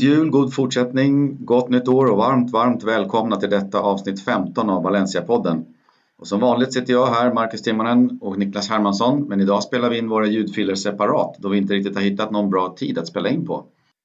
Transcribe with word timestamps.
God 0.00 0.08
jul, 0.08 0.30
god 0.30 0.54
fortsättning, 0.54 1.44
gott 1.44 1.68
nytt 1.68 1.88
år 1.88 2.06
och 2.06 2.16
varmt, 2.16 2.50
varmt 2.50 2.84
välkomna 2.84 3.36
till 3.36 3.50
detta 3.50 3.80
avsnitt 3.80 4.24
15 4.24 4.70
av 4.70 4.82
Valencia-podden. 4.82 5.64
Och 6.18 6.26
som 6.26 6.40
vanligt 6.40 6.72
sitter 6.72 6.92
jag 6.92 7.06
här, 7.06 7.32
Marcus 7.32 7.62
Timonen 7.62 8.18
och 8.20 8.38
Niklas 8.38 8.68
Hermansson, 8.68 9.22
men 9.28 9.40
idag 9.40 9.62
spelar 9.62 9.90
vi 9.90 9.98
in 9.98 10.08
våra 10.08 10.26
ljudfiler 10.26 10.74
separat 10.74 11.36
då 11.38 11.48
vi 11.48 11.58
inte 11.58 11.74
riktigt 11.74 11.94
har 11.94 12.02
hittat 12.02 12.30
någon 12.30 12.50
bra 12.50 12.74
tid 12.78 12.98
att 12.98 13.06
spela 13.06 13.28
in 13.28 13.46
på. 13.46 13.64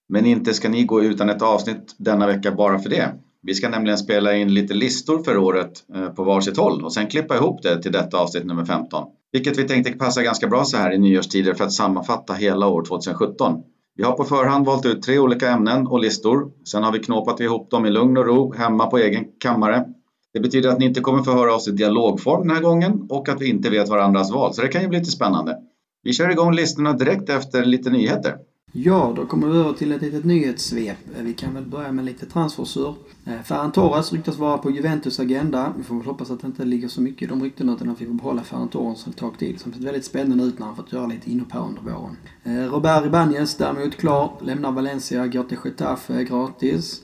Men 0.10 0.26
inte 0.26 0.54
ska 0.54 0.70
ni 0.70 0.84
gå 0.84 1.04
utan 1.04 1.30
ett 1.30 1.42
avsnitt 1.42 1.96
denna 1.98 2.28
vecka 2.28 2.52
bara 2.52 2.80
för 2.80 2.90
det. 2.90 3.14
Vi 3.42 3.54
ska 3.54 3.70
nämligen 3.70 3.98
spela 3.98 4.36
in 4.36 4.54
lite 4.54 4.74
listor 4.74 5.24
för 5.24 5.38
året 5.38 5.84
eh, 5.96 6.08
på 6.08 6.24
varsitt 6.24 6.58
håll 6.58 6.84
och 6.84 6.94
sen 6.94 7.08
klippa 7.08 7.36
ihop 7.36 7.64
det 7.64 7.82
till 7.82 7.92
detta 7.92 8.18
avsnitt 8.18 8.46
nummer 8.46 8.66
15. 8.66 9.08
Vilket 9.32 9.58
vi 9.58 9.64
tänkte 9.64 9.92
passa 9.92 10.24
ganska 10.24 10.48
bra 10.48 10.64
så 10.64 10.78
här 10.78 10.94
i 10.94 10.98
nyårstider 10.98 11.54
för 11.54 11.64
att 11.64 11.74
sammanfatta 11.74 12.34
hela 12.34 12.68
år 12.68 12.86
2017. 12.86 13.64
Vi 13.98 14.04
har 14.04 14.12
på 14.18 14.24
förhand 14.24 14.66
valt 14.66 14.86
ut 14.86 15.04
tre 15.04 15.20
olika 15.20 15.50
ämnen 15.50 15.88
och 15.88 16.00
listor. 16.00 16.52
Sen 16.66 16.84
har 16.84 16.92
vi 16.92 17.00
knåpat 17.00 17.40
ihop 17.40 17.70
dem 17.72 17.86
i 17.86 17.90
lugn 17.90 18.18
och 18.18 18.26
ro 18.26 18.54
hemma 18.54 18.88
på 18.88 18.98
egen 18.98 19.26
kammare. 19.40 19.86
Det 20.34 20.40
betyder 20.40 20.70
att 20.70 20.80
ni 20.80 20.86
inte 20.86 21.02
kommer 21.02 21.24
få 21.24 21.32
höra 21.32 21.56
oss 21.56 21.68
i 21.68 21.72
dialogform 21.72 22.48
den 22.48 22.56
här 22.56 22.64
gången 22.64 23.06
och 23.10 23.30
att 23.30 23.42
vi 23.42 23.50
inte 23.50 23.70
vet 23.70 23.90
varandras 23.90 24.32
val, 24.32 24.54
så 24.54 24.62
det 24.62 24.68
kan 24.68 24.82
ju 24.82 24.88
bli 24.88 25.00
lite 25.00 25.12
spännande. 25.12 25.58
Vi 26.04 26.14
kör 26.14 26.30
igång 26.30 26.56
listorna 26.56 26.94
direkt 26.94 27.30
efter 27.30 27.66
lite 27.66 27.90
nyheter. 27.90 28.36
Ja, 28.78 29.14
då 29.16 29.26
kommer 29.26 29.48
vi 29.48 29.58
över 29.60 29.74
till 29.74 29.92
ett 29.92 30.02
litet 30.02 30.26
nyhetssvep. 30.26 30.98
Vi 31.20 31.34
kan 31.34 31.54
väl 31.54 31.66
börja 31.66 31.92
med 31.92 32.06
lite 32.06 32.26
transfersur. 32.26 32.96
Eh, 33.26 33.42
Ferran 33.44 33.72
Torres 33.72 34.14
ryktas 34.14 34.38
vara 34.38 34.58
på 34.58 34.72
Juventus 34.72 35.20
agenda. 35.20 35.74
Vi 35.78 35.84
får 35.84 35.96
väl 35.96 36.06
hoppas 36.06 36.32
att 36.32 36.42
det 36.42 36.48
inte 36.48 36.66
ligger 36.66 36.88
så 36.88 37.02
mycket 37.02 37.22
i 37.22 37.26
de 37.26 37.44
ryktena 37.44 37.74
utan 37.74 37.90
att 37.90 38.02
vi 38.02 38.06
får 38.06 38.14
behålla 38.14 38.44
Ferran 38.44 38.68
Torres 38.68 39.08
ett 39.08 39.18
tag 39.18 39.38
till. 39.38 39.60
Som 39.60 39.74
sett 39.74 39.82
väldigt 39.82 40.06
spännande 40.06 40.44
ut 40.44 40.60
när 40.60 40.66
han 40.66 40.76
fått 40.76 40.94
göra 40.94 41.08
lite 41.08 41.32
inhopp 41.32 41.52
här 41.52 41.66
under 41.68 41.82
våren. 41.82 42.18
Eh, 42.44 42.72
Robert 42.72 43.06
Ibanez 43.06 43.58
däremot 43.58 43.96
klar. 43.96 44.32
Lämnar 44.42 44.72
Valencia, 44.72 45.28
går 45.28 45.44
till 45.44 45.58
Getafe 45.66 46.24
gratis. 46.24 47.02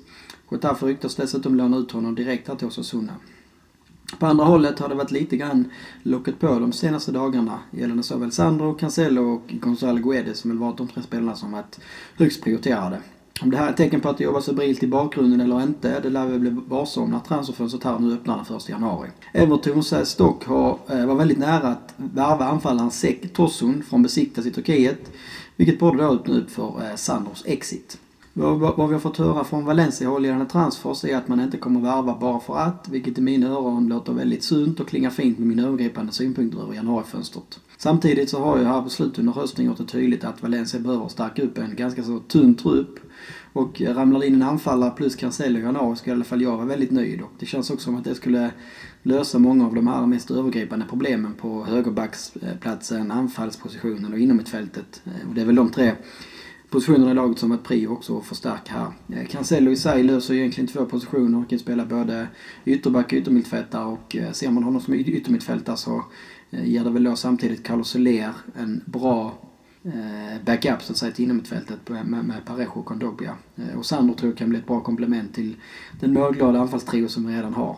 Getafe 0.52 0.86
ryktas 0.86 1.16
dessutom 1.16 1.56
låna 1.56 1.78
ut 1.78 1.92
honom 1.92 2.16
direkt 2.16 2.48
här 2.48 2.56
till 2.56 2.68
Osasuna. 2.68 3.14
På 4.20 4.26
andra 4.26 4.46
hållet 4.46 4.80
har 4.80 4.90
det 4.90 4.96
varit 4.96 5.12
lite 5.12 5.38
grann 5.38 5.66
locket 6.04 6.40
på 6.40 6.48
de 6.48 6.72
senaste 6.72 7.12
dagarna 7.12 7.60
gällande 7.72 8.04
såväl 8.04 8.32
Sandro, 8.32 8.74
Cancelo 8.74 9.34
och 9.34 9.44
Gonzalo 9.48 10.02
Guedes 10.02 10.40
som 10.40 10.52
väl 10.52 10.58
varit 10.58 10.78
de 10.78 10.88
tre 10.88 11.04
spelarna 11.04 11.36
som 11.36 11.52
varit 11.52 11.80
högst 12.18 12.44
prioriterade. 12.44 12.98
Om 13.42 13.52
det 13.52 13.58
här 13.58 13.66
är 13.66 13.70
ett 13.70 13.78
tecken 13.78 14.02
på 14.02 14.10
att 14.10 14.18
det 14.18 14.24
jobbas 14.24 14.46
febrilt 14.46 14.84
i 14.84 14.88
bakgrunden 14.88 15.42
eller 15.42 15.64
inte, 15.64 16.00
det 16.00 16.10
lär 16.10 16.28
vi 16.28 16.40
bli 16.40 16.50
varse 16.68 17.00
om 17.00 17.12
när 17.12 17.20
transferfönstret 17.20 17.84
här 17.84 18.00
nu 18.00 18.14
öppnar 18.14 18.46
den 18.48 18.58
1 18.58 18.70
januari. 18.70 19.10
Everton 19.34 19.84
stock 19.84 20.18
dock 20.18 20.46
ha, 20.46 20.80
var 20.88 21.16
väldigt 21.16 21.38
nära 21.38 21.68
att 21.68 21.94
värva 21.98 22.46
anfallaren 22.46 22.92
Sek 22.92 23.34
Tosun 23.34 23.84
från 23.90 24.04
Besiktas 24.04 24.46
i 24.46 24.52
Turkiet, 24.52 25.12
vilket 25.56 25.80
borde 25.80 26.04
då 26.04 26.10
öppna 26.10 26.38
upp 26.38 26.52
för 26.52 26.90
eh, 26.90 26.96
Sandros 26.96 27.44
exit. 27.46 27.98
Vad 28.34 28.88
vi 28.90 28.94
har 28.94 29.00
fått 29.00 29.18
höra 29.18 29.44
från 29.44 29.66
Valencia-håll 29.66 30.26
gällande 30.26 30.46
transfers 30.46 31.04
är 31.04 31.18
att 31.18 31.28
man 31.28 31.40
inte 31.40 31.58
kommer 31.58 31.80
värva 31.80 32.18
bara 32.20 32.40
för 32.40 32.58
att, 32.58 32.90
vilket 32.90 33.18
i 33.18 33.22
mina 33.22 33.48
öron 33.48 33.88
låter 33.88 34.14
väldigt 34.14 34.44
sunt 34.44 34.80
och 34.80 34.88
klingar 34.88 35.10
fint 35.10 35.38
med 35.38 35.48
mina 35.48 35.68
övergripande 35.68 36.12
synpunkter 36.12 36.62
över 36.62 36.74
januarifönstret. 36.74 37.60
Samtidigt 37.78 38.30
så 38.30 38.40
har 38.40 38.58
ju 38.58 38.64
här 38.64 38.82
på 38.82 38.90
slutet 38.90 39.20
under 39.20 39.34
hösten 39.34 39.66
gjort 39.66 39.78
det 39.78 39.86
tydligt 39.86 40.24
att 40.24 40.42
Valencia 40.42 40.80
behöver 40.80 41.08
stärka 41.08 41.44
upp 41.44 41.58
en 41.58 41.76
ganska 41.76 42.04
så 42.04 42.20
tunn 42.20 42.56
trupp. 42.56 43.00
Och 43.54 43.82
ramlar 43.82 44.24
in 44.24 44.36
en 44.36 44.42
anfallare 44.42 44.92
plus 44.92 45.16
Cancelo 45.16 45.60
i 45.60 45.62
januari 45.62 45.96
skulle 45.96 46.14
i 46.14 46.16
alla 46.16 46.24
fall 46.24 46.42
jag 46.42 46.58
vara 46.58 46.66
väldigt 46.66 46.92
nöjd. 46.92 47.22
Och 47.22 47.32
det 47.40 47.46
känns 47.46 47.70
också 47.70 47.86
som 47.86 47.96
att 47.96 48.04
det 48.04 48.16
skulle 48.16 48.52
lösa 49.04 49.40
många 49.40 49.66
av 49.66 49.76
de 49.76 49.88
här 49.88 50.06
mest 50.06 50.32
övergripande 50.32 50.86
problemen 50.90 51.34
på 51.34 51.64
högerbacksplatsen, 51.64 53.12
anfallspositionen 53.12 54.14
och 54.14 54.20
inom 54.20 54.40
ett 54.40 54.50
fältet. 54.50 55.02
Och 55.30 55.36
det 55.36 55.42
är 55.42 55.46
väl 55.46 55.56
de 55.56 55.70
tre 55.70 55.92
positionerna 56.72 57.12
i 57.12 57.14
laget 57.14 57.40
som 57.40 57.52
ett 57.52 57.64
prio 57.64 57.88
också 57.88 58.18
att 58.18 58.26
förstärka 58.26 58.74
här. 58.74 59.20
Eh, 59.20 59.28
Cancelo 59.28 59.72
i 59.72 59.76
sig 59.76 60.04
löser 60.04 60.34
egentligen 60.34 60.68
två 60.68 60.86
positioner 60.86 61.40
och 61.40 61.50
kan 61.50 61.60
spela 61.60 61.86
både 61.86 62.28
ytterback 62.66 63.06
och 63.06 63.14
yttermittfältare 63.14 63.86
och 63.86 64.16
eh, 64.16 64.32
ser 64.32 64.52
man 64.52 64.64
honom 64.64 64.82
som 64.82 64.94
yttermittfältare 64.94 65.78
så 65.78 66.06
eh, 66.52 66.70
ger 66.70 66.84
det 66.84 66.90
väl 66.90 67.04
då 67.04 67.16
samtidigt 67.16 67.64
Carlos 67.64 67.90
Soler 67.90 68.34
en 68.60 68.82
bra 68.86 69.48
backup 70.46 70.82
så 70.82 70.92
att 70.94 70.98
säga 70.98 71.12
till 71.12 71.24
innermittfältet 71.24 71.90
med, 71.90 72.06
med 72.06 72.46
Parejo 72.46 72.80
och 72.80 72.86
Kondogbia. 72.86 73.36
Och 73.78 73.86
Sandro 73.86 74.16
tror 74.16 74.32
jag 74.32 74.38
kan 74.38 74.50
bli 74.50 74.60
ett 74.60 74.68
bra 74.68 74.80
komplement 74.80 75.34
till 75.34 75.56
den 76.00 76.14
målglada 76.14 76.60
anfallstrio 76.60 77.08
som 77.08 77.28
vi 77.28 77.36
redan 77.36 77.54
har. 77.54 77.78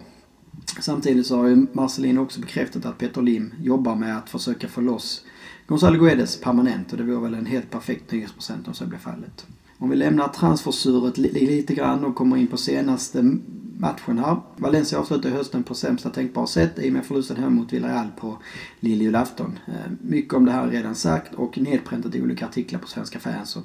Samtidigt 0.79 1.27
så 1.27 1.37
har 1.37 1.47
ju 1.47 1.65
Marcelin 1.73 2.17
också 2.17 2.41
bekräftat 2.41 2.85
att 2.85 2.97
Peter 2.97 3.21
Lim 3.21 3.53
jobbar 3.61 3.95
med 3.95 4.17
att 4.17 4.29
försöka 4.29 4.67
få 4.67 4.81
loss 4.81 5.25
Gonzalo 5.73 5.99
Guedes 5.99 6.41
permanent 6.41 6.91
och 6.91 6.97
det 6.97 7.03
vore 7.03 7.19
väl 7.19 7.33
en 7.33 7.45
helt 7.45 7.71
perfekt 7.71 8.11
nyhetspresent 8.11 8.67
om 8.67 8.73
så 8.73 8.85
blir 8.85 8.99
fallet. 8.99 9.45
Om 9.77 9.89
vi 9.89 9.95
lämnar 9.95 10.27
transfersuret 10.27 11.17
lite 11.17 11.73
grann 11.73 12.05
och 12.05 12.15
kommer 12.15 12.37
in 12.37 12.47
på 12.47 12.57
senaste 12.57 13.37
matchen 13.77 14.19
här. 14.19 14.37
Valencia 14.57 14.99
avslutar 14.99 15.29
hösten 15.29 15.63
på 15.63 15.73
sämsta 15.73 16.09
tänkbara 16.09 16.47
sätt 16.47 16.79
i 16.79 16.89
och 16.89 16.93
med 16.93 17.05
förlusten 17.05 17.37
hemma 17.37 17.49
mot 17.49 17.73
Villarreal 17.73 18.07
på 18.19 18.37
lilljulafton. 18.79 19.59
Eh, 19.67 19.91
mycket 20.01 20.33
om 20.33 20.45
det 20.45 20.51
här 20.51 20.67
är 20.67 20.71
redan 20.71 20.95
sagt 20.95 21.33
och 21.33 21.57
nedpräntat 21.57 22.15
i 22.15 22.21
olika 22.21 22.45
artiklar 22.45 22.79
på 22.79 22.87
Svenska 22.87 23.19
fans. 23.19 23.49
Så 23.49 23.59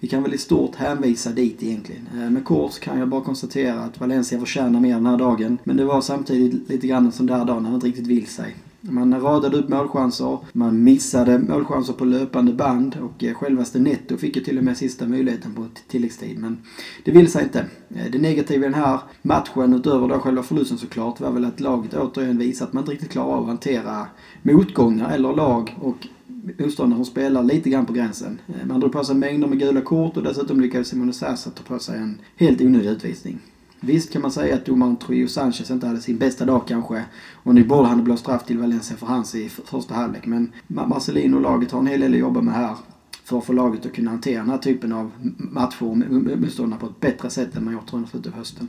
vi 0.00 0.08
kan 0.08 0.22
väl 0.22 0.34
i 0.34 0.38
stort 0.38 0.76
hänvisa 0.76 1.30
dit 1.30 1.62
egentligen. 1.62 2.08
Eh, 2.14 2.30
med 2.30 2.44
kort 2.44 2.80
kan 2.80 2.98
jag 2.98 3.08
bara 3.08 3.20
konstatera 3.20 3.80
att 3.80 4.00
Valencia 4.00 4.38
förtjänar 4.38 4.80
mer 4.80 4.94
den 4.94 5.06
här 5.06 5.18
dagen. 5.18 5.58
Men 5.64 5.76
det 5.76 5.84
var 5.84 6.00
samtidigt 6.00 6.68
lite 6.68 6.86
grann 6.86 7.06
en 7.06 7.12
sån 7.12 7.26
där 7.26 7.44
dag 7.44 7.62
när 7.62 7.68
han 7.68 7.74
inte 7.74 7.86
riktigt 7.86 8.06
vill 8.06 8.26
sig. 8.26 8.56
Man 8.82 9.20
radade 9.20 9.56
upp 9.56 9.68
målchanser, 9.68 10.38
man 10.52 10.84
missade 10.84 11.38
målchanser 11.38 11.92
på 11.92 12.04
löpande 12.04 12.52
band 12.52 12.96
och 13.02 13.24
eh, 13.24 13.34
självaste 13.34 13.78
Netto 13.78 14.16
fick 14.16 14.36
ju 14.36 14.42
till 14.42 14.58
och 14.58 14.64
med 14.64 14.76
sista 14.76 15.06
möjligheten 15.06 15.54
på 15.54 15.66
tilläggstid. 15.88 16.38
Men 16.38 16.58
det 17.04 17.10
vill 17.10 17.30
sig 17.30 17.42
inte. 17.42 17.64
Eh, 17.88 18.10
det 18.12 18.18
negativa 18.18 18.66
i 18.66 18.68
den 18.68 18.74
här 18.74 19.00
matchen, 19.22 19.74
utöver 19.74 20.08
då 20.08 20.18
själva 20.18 20.42
förlusten 20.42 20.78
såklart, 20.78 21.20
var 21.20 21.30
väl 21.30 21.44
att 21.44 21.60
laget 21.60 21.94
återigen 21.94 22.38
visade 22.38 22.68
att 22.68 22.72
man 22.72 22.82
inte 22.82 22.92
riktigt 22.92 23.10
klarar 23.10 23.32
av 23.32 23.42
att 23.42 23.46
hantera 23.48 24.06
motgångar 24.42 25.10
eller 25.10 25.32
lag 25.32 25.76
och 25.80 26.06
motståndare 26.58 26.98
som 26.98 27.04
spelar 27.04 27.42
lite 27.42 27.70
grann 27.70 27.86
på 27.86 27.92
gränsen. 27.92 28.38
Eh, 28.48 28.66
man 28.66 28.80
drog 28.80 28.92
på 28.92 29.04
sig 29.04 29.14
mängder 29.16 29.48
med 29.48 29.58
gula 29.58 29.80
kort 29.80 30.16
och 30.16 30.22
dessutom 30.22 30.60
lyckades 30.60 30.88
Simone 30.88 31.12
Sassa 31.12 31.50
ta 31.50 31.62
på 31.62 31.78
sig 31.78 31.98
en 31.98 32.18
helt 32.36 32.60
onödig 32.60 32.88
utvisning. 32.90 33.38
Visst 33.80 34.12
kan 34.12 34.22
man 34.22 34.30
säga 34.30 34.54
att 34.54 34.66
domaren 34.66 34.96
Trujillo 34.96 35.28
Sanchez 35.28 35.70
inte 35.70 35.86
hade 35.86 36.00
sin 36.00 36.18
bästa 36.18 36.44
dag 36.44 36.62
kanske. 36.68 37.04
Och 37.32 37.54
nu 37.54 37.64
borde 37.64 37.88
han 37.88 38.04
blåst 38.04 38.22
straff 38.22 38.44
till 38.44 38.58
Valencia 38.58 38.96
för 38.96 39.06
hans 39.06 39.34
i 39.34 39.48
första 39.48 39.94
halvlek. 39.94 40.26
Men 40.26 40.52
Marcelino 40.66 41.36
och 41.36 41.42
laget 41.42 41.70
har 41.70 41.80
en 41.80 41.86
hel 41.86 42.00
del 42.00 42.12
att 42.12 42.18
jobba 42.18 42.40
med 42.40 42.54
här. 42.54 42.76
För 43.24 43.38
att 43.38 43.44
få 43.44 43.52
laget 43.52 43.86
att 43.86 43.92
kunna 43.92 44.10
hantera 44.10 44.40
den 44.40 44.50
här 44.50 44.58
typen 44.58 44.92
av 44.92 45.10
matcher 45.36 45.82
och 45.82 45.96
motståndare 45.96 46.80
på 46.80 46.86
ett 46.86 47.00
bättre 47.00 47.30
sätt 47.30 47.56
än 47.56 47.64
man 47.64 47.74
gjort 47.74 47.92
under 47.92 48.08
slutet 48.08 48.32
av 48.32 48.38
hösten. 48.38 48.68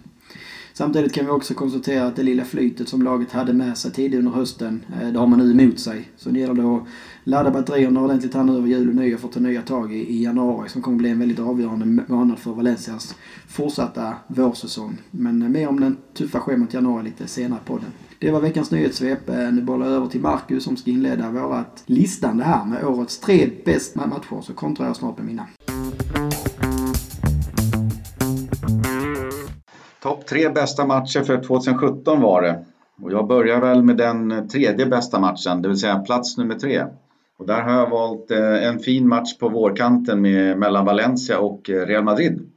Samtidigt 0.81 1.13
kan 1.13 1.25
vi 1.25 1.31
också 1.31 1.53
konstatera 1.53 2.07
att 2.07 2.15
det 2.15 2.23
lilla 2.23 2.45
flytet 2.45 2.89
som 2.89 3.01
laget 3.01 3.31
hade 3.31 3.53
med 3.53 3.77
sig 3.77 3.91
tidigare 3.91 4.19
under 4.19 4.31
hösten, 4.31 4.85
eh, 5.01 5.07
det 5.07 5.19
har 5.19 5.27
man 5.27 5.39
nu 5.39 5.51
emot 5.51 5.79
sig. 5.79 6.09
Så 6.17 6.29
det 6.29 6.39
gäller 6.39 6.53
då 6.53 6.75
att 6.75 6.83
ladda 7.23 7.51
batterierna 7.51 8.01
ordentligt 8.01 8.33
här 8.33 8.43
nu 8.43 8.57
över 8.57 8.67
jul 8.67 8.89
och 8.89 8.95
nyår 8.95 9.17
för 9.17 9.27
att 9.27 9.33
ta 9.33 9.39
nya 9.39 9.61
tag 9.61 9.93
i, 9.93 9.97
i 9.97 10.23
januari 10.23 10.69
som 10.69 10.81
kommer 10.81 10.97
bli 10.97 11.09
en 11.09 11.19
väldigt 11.19 11.39
avgörande 11.39 12.03
månad 12.07 12.39
för 12.39 12.51
Valencias 12.51 13.15
fortsatta 13.47 14.13
vårsäsong. 14.27 14.97
Men 15.11 15.41
eh, 15.41 15.49
mer 15.49 15.67
om 15.67 15.79
den 15.79 15.97
tuffa 16.13 16.39
schemat 16.39 16.73
i 16.73 16.77
januari 16.77 17.03
lite 17.03 17.27
senare 17.27 17.59
på 17.65 17.77
den. 17.77 17.91
Det 18.19 18.31
var 18.31 18.41
veckans 18.41 18.71
nyhetssvep. 18.71 19.29
Eh, 19.29 19.51
nu 19.51 19.61
bollar 19.61 19.85
jag 19.85 19.95
över 19.95 20.07
till 20.07 20.21
Marcus 20.21 20.63
som 20.63 20.77
ska 20.77 20.91
inleda 20.91 21.31
vårat 21.31 21.83
listande 21.85 22.43
här 22.43 22.65
med 22.65 22.85
årets 22.85 23.19
tre 23.19 23.49
bästa 23.65 24.07
matcher. 24.07 24.41
Så 24.41 24.53
kontrar 24.53 24.87
jag 24.87 24.95
snart 24.95 25.17
med 25.17 25.27
mina. 25.27 25.47
Topp 30.01 30.25
tre 30.25 30.49
bästa 30.49 30.85
matcher 30.85 31.23
för 31.23 31.43
2017 31.43 32.21
var 32.21 32.41
det. 32.41 32.65
Och 33.01 33.11
jag 33.11 33.27
börjar 33.27 33.61
väl 33.61 33.83
med 33.83 33.97
den 33.97 34.31
eh, 34.31 34.45
tredje 34.45 34.85
bästa 34.85 35.19
matchen, 35.19 35.61
det 35.61 35.67
vill 35.67 35.79
säga 35.79 35.99
plats 35.99 36.37
nummer 36.37 36.55
tre. 36.55 36.85
Och 37.37 37.45
där 37.45 37.61
har 37.61 37.71
jag 37.71 37.89
valt 37.89 38.31
eh, 38.31 38.67
en 38.67 38.79
fin 38.79 39.07
match 39.07 39.37
på 39.37 39.49
vårkanten 39.49 40.21
med, 40.21 40.57
mellan 40.57 40.85
Valencia 40.85 41.39
och 41.39 41.69
eh, 41.69 41.85
Real 41.85 42.03
Madrid. 42.03 42.51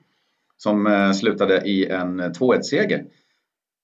Som 0.56 1.12
slutade 1.20 1.60
i 1.60 1.86
en 1.86 2.20
2-1-seger. 2.20 3.04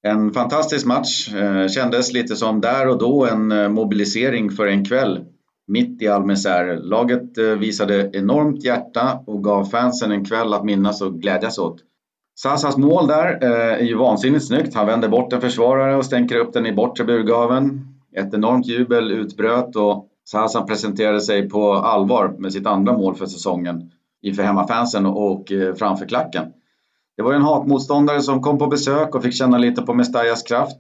En 0.03 0.33
fantastisk 0.33 0.87
match. 0.87 1.29
Kändes 1.75 2.13
lite 2.13 2.37
som 2.37 2.61
där 2.61 2.89
och 2.89 2.99
då 2.99 3.27
en 3.27 3.73
mobilisering 3.73 4.51
för 4.51 4.67
en 4.67 4.85
kväll. 4.85 5.25
Mitt 5.67 6.03
i 6.03 6.09
all 6.09 6.27
misär. 6.27 6.77
Laget 6.77 7.39
visade 7.59 8.11
enormt 8.13 8.65
hjärta 8.65 9.21
och 9.27 9.45
gav 9.45 9.65
fansen 9.65 10.13
en 10.13 10.25
kväll 10.25 10.55
att 10.55 10.65
minnas 10.65 11.03
och 11.03 11.21
glädjas 11.21 11.59
åt. 11.59 11.83
Sasas 12.43 12.77
mål 12.77 13.07
där 13.07 13.39
eh, 13.43 13.81
är 13.81 13.85
ju 13.85 13.97
vansinnigt 13.97 14.47
snyggt. 14.47 14.75
Han 14.75 14.87
vänder 14.87 15.09
bort 15.09 15.33
en 15.33 15.41
försvarare 15.41 15.97
och 15.97 16.05
stänker 16.05 16.37
upp 16.37 16.53
den 16.53 16.67
i 16.67 16.73
bortre 16.73 17.05
burgaven. 17.05 17.89
Ett 18.17 18.35
enormt 18.35 18.67
jubel 18.67 19.13
utbröt 19.13 19.77
och 19.77 20.07
Sassan 20.25 20.67
presenterade 20.67 21.21
sig 21.21 21.49
på 21.49 21.73
allvar 21.73 22.35
med 22.39 22.53
sitt 22.53 22.67
andra 22.67 22.93
mål 22.93 23.15
för 23.15 23.27
säsongen 23.27 23.91
inför 24.23 24.43
hemmafansen 24.43 25.07
och 25.07 25.53
eh, 25.53 25.75
framför 25.75 26.07
klacken. 26.07 26.45
Det 27.17 27.23
var 27.23 27.33
en 27.33 27.43
hatmotståndare 27.43 28.21
som 28.21 28.43
kom 28.43 28.59
på 28.59 28.67
besök 28.67 29.15
och 29.15 29.23
fick 29.23 29.35
känna 29.35 29.59
lite 29.59 29.83
på 29.83 29.95
Mestallas 29.95 30.43
kraft. 30.43 30.77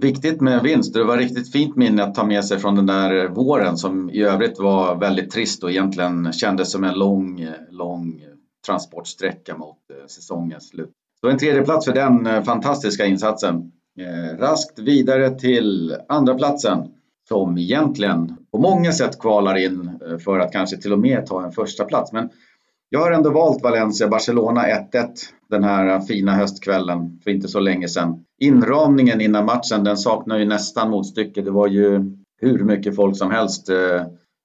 Viktigt 0.00 0.40
med 0.40 0.62
vinst. 0.62 0.94
Det 0.94 1.04
var 1.04 1.16
riktigt 1.16 1.52
fint 1.52 1.76
minne 1.76 2.02
att 2.02 2.14
ta 2.14 2.24
med 2.24 2.44
sig 2.44 2.58
från 2.58 2.74
den 2.74 2.86
där 2.86 3.28
våren 3.28 3.76
som 3.76 4.10
i 4.10 4.22
övrigt 4.22 4.58
var 4.58 4.94
väldigt 4.94 5.30
trist 5.30 5.64
och 5.64 5.70
egentligen 5.70 6.32
kändes 6.32 6.72
som 6.72 6.84
en 6.84 6.98
lång, 6.98 7.48
lång 7.70 8.20
transportsträcka 8.66 9.56
mot 9.56 9.78
eh, 9.90 10.06
säsongens 10.06 10.68
slut. 10.68 10.92
Så 11.24 11.30
en 11.30 11.38
tredje 11.38 11.62
plats 11.62 11.86
för 11.86 11.92
den 11.92 12.26
eh, 12.26 12.42
fantastiska 12.42 13.06
insatsen. 13.06 13.72
Eh, 13.98 14.38
raskt 14.38 14.78
vidare 14.78 15.30
till 15.30 15.96
andra 16.08 16.34
platsen 16.34 16.78
som 17.28 17.58
egentligen 17.58 18.36
på 18.52 18.58
många 18.58 18.92
sätt 18.92 19.18
kvalar 19.18 19.56
in 19.56 19.90
eh, 20.06 20.18
för 20.18 20.38
att 20.38 20.52
kanske 20.52 20.76
till 20.76 20.92
och 20.92 20.98
med 20.98 21.26
ta 21.26 21.44
en 21.44 21.52
första 21.52 21.84
plats. 21.84 22.12
Men 22.12 22.28
jag 22.88 23.00
har 23.00 23.10
ändå 23.10 23.30
valt 23.30 23.62
Valencia-Barcelona 23.62 24.62
1-1 24.62 25.08
den 25.50 25.64
här 25.64 26.00
fina 26.00 26.32
höstkvällen 26.32 27.20
för 27.24 27.30
inte 27.30 27.48
så 27.48 27.60
länge 27.60 27.88
sedan. 27.88 28.24
Inramningen 28.40 29.20
innan 29.20 29.44
matchen 29.44 29.84
den 29.84 29.96
saknar 29.96 30.38
ju 30.38 30.44
nästan 30.44 30.90
motstycke. 30.90 31.42
Det 31.42 31.50
var 31.50 31.66
ju 31.66 32.16
hur 32.40 32.64
mycket 32.64 32.96
folk 32.96 33.16
som 33.16 33.30
helst 33.30 33.68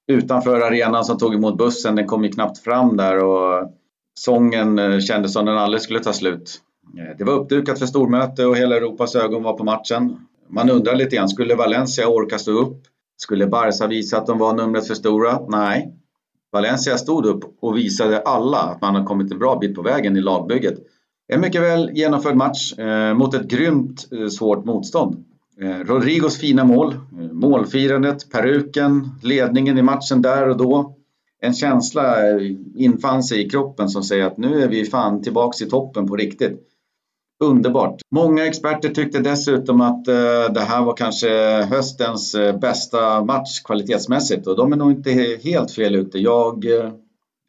utanför 0.08 0.62
arenan 0.62 1.06
som 1.06 1.18
tog 1.18 1.34
emot 1.34 1.58
bussen. 1.58 1.96
Den 1.96 2.08
kom 2.08 2.24
ju 2.24 2.32
knappt 2.32 2.58
fram 2.58 2.98
där 2.98 3.24
och 3.24 3.72
sången 4.20 5.02
kändes 5.02 5.34
som 5.34 5.46
den 5.46 5.58
aldrig 5.58 5.82
skulle 5.82 6.00
ta 6.00 6.14
slut. 6.14 6.62
Eh, 6.98 7.18
det 7.18 7.24
var 7.24 7.34
uppdukat 7.34 7.80
för 7.80 7.86
stormöte 7.86 8.46
och 8.46 8.58
hela 8.58 8.78
Europas 8.78 9.16
ögon 9.16 9.44
var 9.44 9.54
på 9.54 9.64
matchen. 9.64 10.20
Man 10.50 10.70
undrar 10.70 10.96
lite 10.96 11.16
grann, 11.16 11.30
skulle 11.30 11.56
Valencia 11.56 12.08
orka 12.08 12.38
stå 12.40 12.52
upp? 12.52 12.82
Skulle 13.18 13.48
Barca 13.48 13.88
visa 13.88 14.18
att 14.18 14.28
de 14.28 14.38
var 14.38 14.54
numret 14.54 14.88
för 14.88 14.96
stora? 14.96 15.40
Nej, 15.48 15.94
Valencia 16.52 16.98
stod 16.98 17.26
upp 17.26 17.44
och 17.62 17.78
visade 17.78 18.22
alla 18.22 18.58
att 18.58 18.82
man 18.82 18.96
har 18.96 19.06
kommit 19.06 19.32
en 19.32 19.40
bra 19.40 19.60
bit 19.60 19.76
på 19.76 19.82
vägen 19.82 20.18
i 20.18 20.22
lagbygget. 20.22 20.78
En 21.28 21.42
mycket 21.42 21.62
väl 21.62 21.92
genomförd 21.94 22.36
match 22.36 22.74
eh, 22.80 23.14
mot 23.14 23.34
ett 23.34 23.48
grymt 23.48 24.08
eh, 24.12 24.28
svårt 24.28 24.66
motstånd. 24.66 25.26
Eh, 25.62 25.86
Rodrigos 25.86 26.38
fina 26.38 26.64
mål, 26.64 26.94
eh, 26.94 27.32
målfirandet, 27.32 28.32
peruken, 28.32 29.10
ledningen 29.24 29.78
i 29.78 29.82
matchen 29.82 30.22
där 30.22 30.50
och 30.50 30.58
då. 30.58 30.96
En 31.42 31.54
känsla 31.54 32.30
eh, 32.30 32.52
infann 32.76 33.24
sig 33.24 33.46
i 33.46 33.50
kroppen 33.50 33.90
som 33.90 34.04
säger 34.04 34.26
att 34.26 34.38
nu 34.38 34.64
är 34.64 34.68
vi 34.68 34.86
fan 34.86 35.22
tillbaks 35.22 35.62
i 35.62 35.70
toppen 35.70 36.08
på 36.08 36.16
riktigt. 36.16 36.60
Underbart! 37.44 38.02
Många 38.12 38.46
experter 38.46 38.90
tyckte 38.90 39.20
dessutom 39.20 39.82
att 39.82 40.08
eh, 40.08 40.54
det 40.54 40.66
här 40.68 40.84
var 40.84 40.98
kanske 40.98 41.30
höstens 41.64 42.36
eh, 42.36 42.60
bästa 42.60 43.24
match 43.24 43.62
kvalitetsmässigt 43.64 44.48
och 44.48 44.58
de 44.58 44.74
är 44.74 44.78
nog 44.78 44.92
inte 44.92 45.12
helt 45.44 45.72
fel 45.72 45.96
ute. 45.96 46.20
Jag 46.20 46.66
eh, 46.66 46.92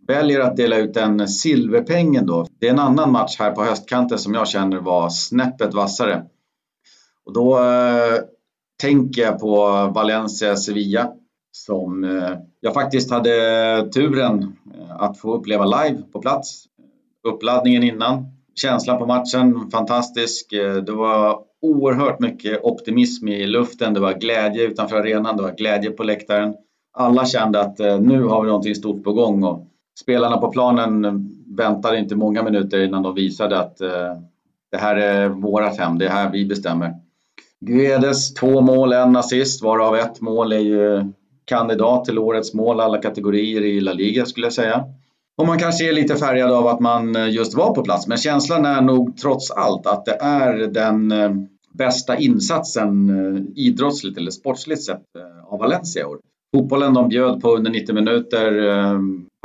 väljer 0.09 0.41
att 0.41 0.57
dela 0.57 0.77
ut 0.77 0.97
en 0.97 1.29
silverpengen 1.29 2.27
då. 2.27 2.47
Det 2.59 2.67
är 2.67 2.71
en 2.71 2.79
annan 2.79 3.13
match 3.13 3.37
här 3.39 3.51
på 3.51 3.65
höstkanten 3.65 4.19
som 4.19 4.35
jag 4.35 4.49
känner 4.49 4.79
var 4.79 5.09
snäppet 5.09 5.75
vassare. 5.75 6.25
Och 7.25 7.33
då 7.33 7.59
eh, 7.59 8.19
tänker 8.81 9.23
jag 9.23 9.39
på 9.39 9.57
Valencia-Sevilla 9.95 11.13
som 11.53 12.05
eh, 12.05 12.39
jag 12.61 12.75
faktiskt 12.75 13.11
hade 13.11 13.31
turen 13.95 14.57
eh, 14.75 15.03
att 15.03 15.19
få 15.19 15.35
uppleva 15.35 15.65
live 15.65 16.03
på 16.13 16.21
plats. 16.21 16.65
Uppladdningen 17.29 17.83
innan 17.83 18.38
Känslan 18.59 18.99
på 18.99 19.07
matchen 19.07 19.71
fantastisk. 19.71 20.53
Eh, 20.53 20.75
det 20.75 20.93
var 20.93 21.39
oerhört 21.63 22.21
mycket 22.21 22.61
optimism 22.63 23.29
i 23.29 23.47
luften. 23.47 23.95
Det 23.95 24.01
var 24.01 24.13
glädje 24.13 24.67
utanför 24.67 24.97
arenan, 24.97 25.37
det 25.37 25.43
var 25.43 25.53
glädje 25.53 25.91
på 25.91 26.03
läktaren. 26.03 26.55
Alla 26.93 27.27
kände 27.27 27.61
att 27.61 27.81
eh, 27.81 28.01
nu 28.01 28.23
har 28.23 28.43
vi 28.43 28.49
någonting 28.49 28.75
stort 28.75 29.05
på 29.05 29.13
gång 29.13 29.45
och 29.45 29.67
spelarna 30.01 30.37
på 30.37 30.51
planen 30.51 31.25
väntade 31.57 31.99
inte 31.99 32.17
många 32.17 32.43
minuter 32.43 32.85
innan 32.85 33.03
de 33.03 33.15
visade 33.15 33.59
att 33.59 33.81
eh, 33.81 34.17
det 34.71 34.79
här 34.79 34.97
är 34.97 35.29
vårat 35.29 35.79
hem, 35.79 35.99
det 35.99 36.07
är 36.07 36.11
här 36.11 36.31
vi 36.33 36.45
bestämmer. 36.47 36.95
Guedes 37.61 38.35
två 38.35 38.61
mål, 38.61 38.93
en 38.93 39.17
assist, 39.17 39.63
varav 39.63 39.97
ett 39.97 40.21
mål 40.21 40.53
är 40.53 40.59
ju 40.59 41.13
kandidat 41.45 42.05
till 42.05 42.19
årets 42.19 42.55
mål 42.55 42.81
alla 42.81 42.99
kategorier 42.99 43.63
i 43.63 43.81
La 43.81 43.93
Liga 43.93 44.27
skulle 44.27 44.47
jag 44.47 44.53
säga. 44.53 44.85
Och 45.39 45.47
man 45.47 45.59
kanske 45.59 45.89
är 45.89 45.93
lite 45.93 46.17
färgad 46.17 46.51
av 46.51 46.67
att 46.67 46.81
man 46.81 47.17
eh, 47.17 47.29
just 47.29 47.55
var 47.55 47.75
på 47.75 47.83
plats. 47.83 48.07
Men 48.07 48.19
känslan 48.19 48.65
är 48.65 48.81
nog 48.81 49.17
trots 49.17 49.51
allt 49.51 49.87
att 49.87 50.05
det 50.05 50.17
är 50.21 50.53
den 50.67 51.13
eh, 51.13 51.31
bästa 51.75 52.17
insatsen 52.17 53.11
eh, 53.11 53.43
idrottsligt 53.55 54.19
eller 54.19 54.31
sportsligt 54.31 54.85
sett 54.85 55.03
av 55.47 55.59
Valencia 55.59 56.03
i 56.03 56.05
år. 56.05 56.19
Fotbollen 56.57 56.95
de 56.95 57.09
bjöd 57.09 57.41
på 57.41 57.57
under 57.57 57.71
90 57.71 57.95
minuter 57.95 58.53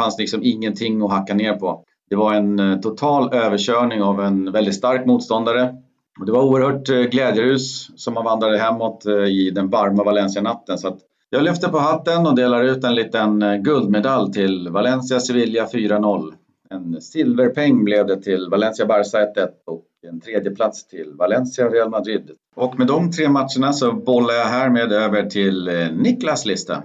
fanns 0.01 0.19
liksom 0.19 0.43
ingenting 0.43 1.01
att 1.01 1.11
hacka 1.11 1.33
ner 1.33 1.53
på. 1.53 1.83
Det 2.09 2.15
var 2.15 2.33
en 2.33 2.81
total 2.81 3.33
överkörning 3.33 4.01
av 4.03 4.21
en 4.21 4.51
väldigt 4.51 4.75
stark 4.75 5.05
motståndare. 5.05 5.75
Och 6.19 6.25
det 6.25 6.31
var 6.31 6.43
oerhört 6.43 7.11
glädjerus 7.11 7.89
som 7.95 8.13
man 8.13 8.25
vandrade 8.25 8.57
hemåt 8.57 9.05
i 9.29 9.49
den 9.49 9.69
varma 9.69 10.03
Valencia-natten. 10.03 10.77
Så 10.77 10.97
jag 11.33 11.43
lyfter 11.43 11.67
på 11.67 11.77
hatten 11.77 12.27
och 12.27 12.35
delar 12.35 12.63
ut 12.63 12.83
en 12.83 12.95
liten 12.95 13.41
eh, 13.41 13.55
guldmedalj 13.55 14.33
till 14.33 14.69
Valencia 14.69 15.19
Sevilla 15.19 15.65
4-0. 15.65 16.33
En 16.69 17.01
silverpeng 17.01 17.83
blev 17.83 18.07
det 18.07 18.21
till 18.21 18.49
Valencia 18.51 18.85
Barca 18.85 19.17
1-1 19.17 19.47
och 19.65 19.85
en 20.07 20.21
tredje 20.21 20.51
plats 20.51 20.87
till 20.87 21.13
Valencia 21.13 21.69
Real 21.69 21.89
Madrid. 21.89 22.31
Och 22.55 22.79
med 22.79 22.87
de 22.87 23.11
tre 23.11 23.29
matcherna 23.29 23.73
så 23.73 23.93
bollar 23.93 24.33
jag 24.33 24.45
härmed 24.45 24.91
över 24.91 25.23
till 25.23 25.67
eh, 25.67 25.91
Niklas 25.91 26.45
lista. 26.45 26.83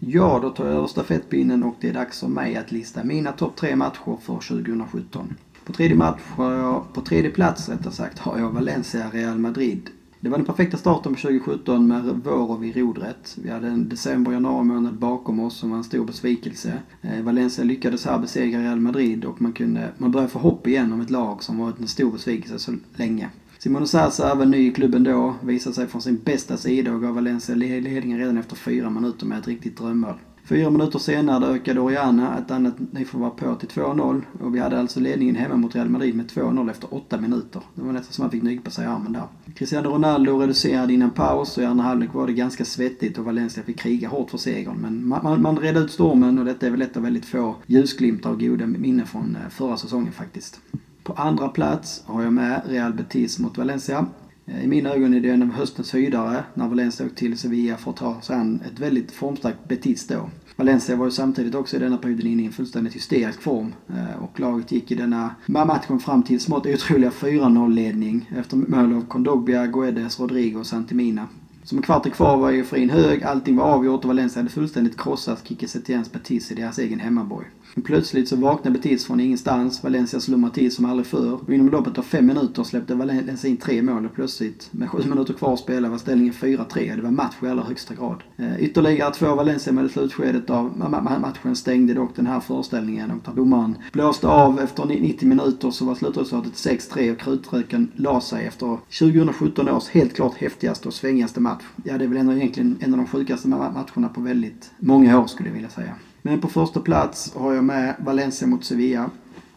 Ja, 0.00 0.38
då 0.42 0.50
tar 0.50 0.64
jag 0.66 0.74
över 0.74 0.86
stafettpinnen 0.86 1.62
och 1.62 1.74
det 1.80 1.88
är 1.88 1.94
dags 1.94 2.20
för 2.20 2.28
mig 2.28 2.56
att 2.56 2.72
lista 2.72 3.04
mina 3.04 3.32
topp 3.32 3.56
tre 3.56 3.76
matcher 3.76 4.18
för 4.22 4.34
2017. 4.34 5.34
På 5.64 5.72
tredje, 5.72 5.96
match 5.96 6.20
har 6.28 6.52
jag, 6.52 6.92
på 6.92 7.00
tredje 7.00 7.30
plats 7.30 7.68
rättare 7.68 7.92
sagt 7.92 8.18
har 8.18 8.38
jag 8.38 8.50
Valencia 8.50 9.10
Real 9.12 9.38
Madrid. 9.38 9.90
Det 10.20 10.30
var 10.30 10.38
den 10.38 10.46
perfekta 10.46 10.76
starten 10.76 11.14
på 11.14 11.20
2017 11.20 11.88
med 11.88 12.04
Vorov 12.04 12.64
i 12.64 12.72
rodret. 12.72 13.36
Vi 13.42 13.50
hade 13.50 13.68
en 13.68 13.88
december 13.88 14.32
januari 14.32 14.64
månad 14.64 14.94
bakom 14.94 15.40
oss 15.40 15.56
som 15.56 15.70
var 15.70 15.76
en 15.76 15.84
stor 15.84 16.04
besvikelse. 16.04 16.72
Eh, 17.02 17.22
Valencia 17.22 17.64
lyckades 17.64 18.04
här 18.06 18.18
besegra 18.18 18.60
Real 18.60 18.80
Madrid 18.80 19.24
och 19.24 19.42
man, 19.42 19.52
kunde, 19.52 19.88
man 19.98 20.10
började 20.10 20.32
få 20.32 20.38
hopp 20.38 20.66
igen 20.66 20.92
om 20.92 21.00
ett 21.00 21.10
lag 21.10 21.42
som 21.42 21.58
varit 21.58 21.80
en 21.80 21.88
stor 21.88 22.12
besvikelse 22.12 22.58
så 22.58 22.74
länge. 22.96 23.30
Simone 23.58 23.86
Sasa, 23.86 24.32
även 24.32 24.50
ny 24.50 24.68
i 24.68 24.72
klubben 24.72 25.04
då, 25.04 25.34
visade 25.42 25.74
sig 25.74 25.86
från 25.86 26.02
sin 26.02 26.20
bästa 26.24 26.56
sida 26.56 26.92
och 26.92 27.02
gav 27.02 27.14
Valencia 27.14 27.54
ledningen 27.54 28.18
redan 28.18 28.38
efter 28.38 28.56
fyra 28.56 28.90
minuter 28.90 29.26
med 29.26 29.38
ett 29.38 29.48
riktigt 29.48 29.76
drömmål. 29.76 30.14
Fyra 30.46 30.70
minuter 30.70 30.98
senare 30.98 31.46
ökade 31.46 31.80
Oriana 31.80 32.38
ett 32.38 32.50
annat 32.50 32.74
var 33.12 33.30
på 33.30 33.54
till 33.54 33.68
2-0 33.68 34.22
och 34.40 34.54
vi 34.54 34.58
hade 34.58 34.80
alltså 34.80 35.00
ledningen 35.00 35.36
hemma 35.36 35.56
mot 35.56 35.74
Real 35.74 35.88
Madrid 35.88 36.14
med 36.14 36.26
2-0 36.26 36.70
efter 36.70 36.94
8 36.94 37.20
minuter. 37.20 37.62
Det 37.74 37.82
var 37.82 37.92
nästan 37.92 38.12
som 38.12 38.22
man 38.22 38.30
fick 38.30 38.42
nypa 38.42 38.70
sig 38.70 38.84
i 38.84 38.88
armen 38.88 39.12
där. 39.12 39.22
Cristiano 39.54 39.90
Ronaldo 39.90 40.38
reducerade 40.38 40.92
innan 40.92 41.10
paus 41.10 41.56
och 41.56 41.62
i 41.62 41.66
andra 41.66 41.84
halvlek 41.84 42.14
var 42.14 42.26
det 42.26 42.32
ganska 42.32 42.64
svettigt 42.64 43.18
och 43.18 43.24
Valencia 43.24 43.62
fick 43.62 43.78
kriga 43.78 44.08
hårt 44.08 44.30
för 44.30 44.38
segern. 44.38 44.76
Men 44.80 45.08
man, 45.08 45.20
man, 45.22 45.42
man 45.42 45.58
redde 45.58 45.80
ut 45.80 45.90
stormen 45.90 46.38
och 46.38 46.44
detta 46.44 46.66
är 46.66 46.70
väl 46.70 46.82
ett 46.82 46.96
av 46.96 47.02
väldigt 47.02 47.26
få 47.26 47.54
ljusglimtar 47.66 48.30
och 48.30 48.40
goda 48.40 48.66
minnen 48.66 49.06
från 49.06 49.36
eh, 49.36 49.48
förra 49.50 49.76
säsongen 49.76 50.12
faktiskt. 50.12 50.60
På 51.02 51.12
andra 51.12 51.48
plats 51.48 52.02
har 52.06 52.22
jag 52.22 52.32
med 52.32 52.62
Real 52.68 52.92
Betis 52.92 53.38
mot 53.38 53.58
Valencia. 53.58 54.06
Eh, 54.46 54.64
I 54.64 54.66
mina 54.66 54.90
ögon 54.90 55.14
är 55.14 55.20
det 55.20 55.30
en 55.30 55.42
av 55.42 55.52
höstens 55.52 55.92
höjdare 55.92 56.44
när 56.54 56.68
Valencia 56.68 57.06
åkte 57.06 57.18
till 57.18 57.38
Sevilla 57.38 57.76
för 57.76 57.90
att 57.90 57.96
ta 57.96 58.20
sig 58.20 58.36
an 58.36 58.60
ett 58.72 58.78
väldigt 58.78 59.12
formstarkt 59.12 59.68
Betis 59.68 60.06
då. 60.06 60.30
Valencia 60.56 60.96
var 60.96 61.04
ju 61.04 61.10
samtidigt 61.10 61.54
också 61.54 61.76
i 61.76 61.78
denna 61.78 61.98
perioden 61.98 62.26
inne 62.26 62.42
i 62.42 62.46
en 62.46 62.52
fullständigt 62.52 62.94
hysterisk 62.94 63.42
form. 63.42 63.72
Eh, 63.88 64.22
och 64.22 64.40
laget 64.40 64.72
gick 64.72 64.90
i 64.90 64.94
denna 64.94 65.34
matchen 65.46 65.98
fram 65.98 66.22
till 66.22 66.40
smått 66.40 66.66
otroliga 66.66 67.10
4-0 67.10 67.74
ledning 67.74 68.30
efter 68.36 68.56
mål 68.56 68.94
av 68.94 69.06
Kondogbia, 69.08 69.66
Guedes, 69.66 70.20
Rodrigo 70.20 70.58
och 70.58 70.66
Santimina. 70.66 71.28
Som 71.64 71.78
en 71.78 71.82
kvart 71.82 72.12
kvar 72.12 72.36
var 72.36 72.52
euforin 72.52 72.90
hög, 72.90 73.22
allting 73.22 73.56
var 73.56 73.64
avgjort 73.64 74.00
och 74.00 74.08
Valencia 74.08 74.42
hade 74.42 74.52
fullständigt 74.52 75.00
krossat 75.00 75.48
Kike 75.48 75.68
Setiens 75.68 76.12
Betis 76.12 76.52
i 76.52 76.54
deras 76.54 76.78
egen 76.78 77.00
hemmaborg. 77.00 77.46
Men 77.74 77.82
plötsligt 77.82 78.28
så 78.28 78.36
vaknade 78.36 78.78
Betis 78.78 79.06
från 79.06 79.20
ingenstans. 79.20 79.82
Valencia 79.84 80.20
slumrade 80.20 80.54
till 80.54 80.74
som 80.74 80.84
aldrig 80.84 81.06
förr. 81.06 81.34
Och 81.34 81.54
inom 81.54 81.68
loppet 81.68 81.98
av 81.98 82.02
fem 82.02 82.26
minuter 82.26 82.64
släppte 82.64 82.94
Valencia 82.94 83.50
in 83.50 83.56
tre 83.56 83.82
mål 83.82 84.06
och 84.06 84.14
plötsligt 84.14 84.68
med 84.70 84.90
sju 84.90 84.98
minuter 85.08 85.34
kvar 85.34 85.52
att 85.52 85.58
spela 85.58 85.88
var 85.88 85.98
ställningen 85.98 86.34
4-3. 86.34 86.96
Det 86.96 87.02
var 87.02 87.10
match 87.10 87.34
i 87.42 87.46
allra 87.46 87.62
högsta 87.64 87.94
grad. 87.94 88.22
Eh, 88.36 88.62
ytterligare 88.64 89.14
två 89.14 89.34
Valencia 89.34 89.72
med 89.72 89.90
slutskedet 89.90 90.50
av 90.50 90.78
matchen 91.22 91.56
stängde 91.56 91.94
dock 91.94 92.16
den 92.16 92.26
här 92.26 92.40
föreställningen 92.40 93.10
och 93.10 93.34
domaren 93.34 93.76
blåste 93.92 94.28
av 94.28 94.60
efter 94.60 94.84
90 94.84 95.28
minuter 95.28 95.70
så 95.70 95.84
var 95.84 95.94
slutresultatet 95.94 96.52
6-3 96.52 97.12
och 97.12 97.18
krutröken 97.18 97.90
la 97.96 98.20
sig 98.20 98.46
efter 98.46 98.78
2017 98.98 99.68
års 99.68 99.88
helt 99.88 100.14
klart 100.14 100.34
häftigaste 100.34 100.88
och 100.88 100.94
svängigaste 100.94 101.40
match. 101.40 101.62
Ja, 101.84 101.98
det 101.98 102.04
är 102.04 102.08
väl 102.08 102.18
ändå 102.18 102.32
egentligen 102.32 102.76
en 102.80 102.94
av 102.94 102.98
de 102.98 103.06
sjukaste 103.06 103.48
matcherna 103.48 104.08
på 104.14 104.20
väldigt 104.20 104.70
många 104.78 105.20
år 105.20 105.26
skulle 105.26 105.48
jag 105.48 105.54
vilja 105.54 105.70
säga. 105.70 105.94
Men 106.26 106.40
på 106.40 106.48
första 106.48 106.80
plats 106.80 107.34
har 107.34 107.54
jag 107.54 107.64
med 107.64 107.94
Valencia 107.98 108.48
mot 108.48 108.64
Sevilla. 108.64 109.10